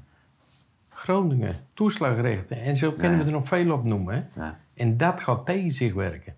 Groningen, 0.90 1.56
toeslagrechten. 1.74 2.62
En 2.62 2.76
zo 2.76 2.92
kunnen 2.92 3.12
Ja. 3.12 3.18
we 3.18 3.24
er 3.26 3.32
nog 3.32 3.48
veel 3.48 3.72
op 3.74 3.84
noemen. 3.84 4.14
Hè? 4.34 4.42
ja. 4.42 4.58
En 4.74 4.98
dat 4.98 5.20
gaat 5.22 5.46
tegen 5.46 5.72
zich 5.72 5.94
werken. 5.94 6.36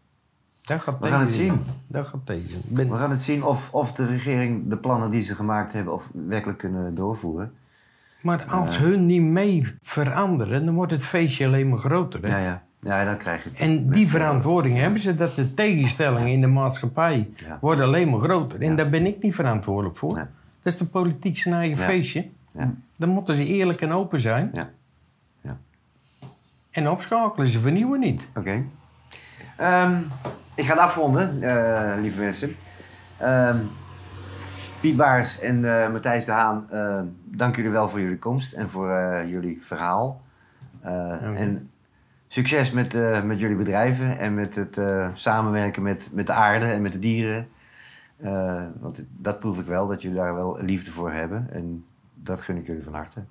Dat 0.65 0.79
gaat 0.81 0.93
We 0.93 0.99
tegen 1.01 1.15
gaan 1.15 1.25
het 1.25 1.35
zien. 1.35 1.59
Dat 1.87 2.07
gaat 2.07 2.25
tegen. 2.25 2.61
ben- 2.75 2.89
We 2.89 2.97
gaan 2.97 3.11
het 3.11 3.21
zien 3.21 3.43
of, 3.43 3.73
of 3.73 3.91
de 3.93 4.05
regering 4.05 4.69
de 4.69 4.77
plannen 4.77 5.09
die 5.11 5.21
ze 5.21 5.35
gemaakt 5.35 5.73
hebben... 5.73 5.93
of 5.93 6.09
werkelijk 6.27 6.57
kunnen 6.59 6.95
doorvoeren. 6.95 7.53
Maar 8.21 8.45
als 8.45 8.77
hun 8.77 9.05
niet 9.05 9.21
mee 9.21 9.75
veranderen, 9.81 10.65
dan 10.65 10.75
wordt 10.75 10.91
het 10.91 11.05
feestje 11.05 11.45
alleen 11.45 11.69
maar 11.69 11.79
groter. 11.79 12.21
Hè? 12.21 12.37
Ja, 12.37 12.37
ja. 12.37 12.63
Ja, 12.81 13.05
dan 13.05 13.17
krijg 13.17 13.43
je 13.43 13.49
het. 13.49 13.59
En 13.59 13.89
die 13.89 14.09
verantwoording 14.09 14.77
hebben 14.77 14.99
ze, 15.01 15.15
dat 15.15 15.35
de 15.35 15.53
tegenstellingen 15.53 16.27
in 16.27 16.41
de 16.41 16.47
maatschappij 16.47 17.29
worden 17.61 17.85
alleen 17.85 18.09
maar 18.09 18.19
groter. 18.19 18.61
En 18.61 18.75
daar 18.75 18.89
ben 18.89 19.05
ik 19.05 19.21
niet 19.21 19.35
verantwoordelijk 19.35 19.97
voor. 19.97 20.13
Nee. 20.13 20.25
Dat 20.61 20.73
is 20.73 20.79
de 20.79 20.85
politiek 20.85 21.37
zijn 21.37 21.55
eigen 21.55 21.83
feestje. 21.83 22.27
Ja. 22.53 22.73
Dan 22.95 23.09
moeten 23.09 23.35
ze 23.35 23.45
eerlijk 23.45 23.81
en 23.81 23.91
open 23.91 24.19
zijn. 24.19 24.49
Ja, 24.53 24.69
ja. 25.41 25.57
En 26.71 26.89
opschakelen, 26.89 27.47
ze 27.47 27.59
vernieuwen 27.59 27.99
niet. 27.99 28.27
Oké. 28.35 28.63
Ehm, 29.57 29.97
ik 30.55 30.65
ga 30.65 30.73
het 30.73 30.81
afronden, 30.81 31.41
eh, 31.41 32.01
lieve 32.01 32.19
mensen. 32.19 32.55
Ehm, 33.17 33.57
Piet 34.81 34.95
Baars 34.97 35.39
en 35.39 35.81
eh, 35.83 35.91
Matthijs 35.91 36.25
de 36.25 36.31
Haan, 36.31 36.69
eh, 36.69 37.01
dank 37.23 37.55
jullie 37.55 37.71
wel 37.71 37.89
voor 37.89 37.99
jullie 37.99 38.17
komst 38.17 38.53
en 38.53 38.69
voor 38.69 38.89
eh, 38.95 39.29
jullie 39.29 39.61
verhaal. 39.61 40.21
Eh, 40.81 41.39
En 41.39 41.69
succes 42.27 42.71
met, 42.71 42.93
eh, 42.95 43.23
met 43.23 43.39
jullie 43.39 43.55
bedrijven 43.55 44.17
en 44.17 44.33
met 44.33 44.55
het 44.55 44.77
eh, 44.77 45.09
samenwerken 45.13 45.83
met, 45.83 46.09
met 46.11 46.27
de 46.27 46.33
aarde 46.33 46.65
en 46.65 46.81
met 46.81 46.91
de 46.91 46.99
dieren. 46.99 47.47
Eh, 48.17 48.63
want 48.79 49.03
dat 49.17 49.39
proef 49.39 49.59
ik 49.59 49.65
wel, 49.65 49.87
dat 49.87 50.01
jullie 50.01 50.17
daar 50.17 50.35
wel 50.35 50.57
liefde 50.61 50.91
voor 50.91 51.11
hebben. 51.11 51.47
En 51.51 51.85
dat 52.15 52.41
gun 52.41 52.57
ik 52.57 52.67
jullie 52.67 52.83
van 52.83 52.93
harte. 52.93 53.23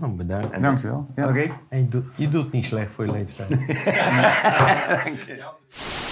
Nou, 0.00 0.12
bedankt. 0.12 0.50
En 0.50 0.62
Dankjewel. 0.62 1.06
Ja. 1.14 1.28
Oké. 1.28 1.50
En 1.68 1.78
je, 1.78 1.88
doet, 1.88 2.04
je 2.16 2.28
doet 2.28 2.52
niet 2.52 2.64
slecht 2.64 2.92
voor 2.92 3.06
je 3.06 3.12
leeftijd. 3.12 3.50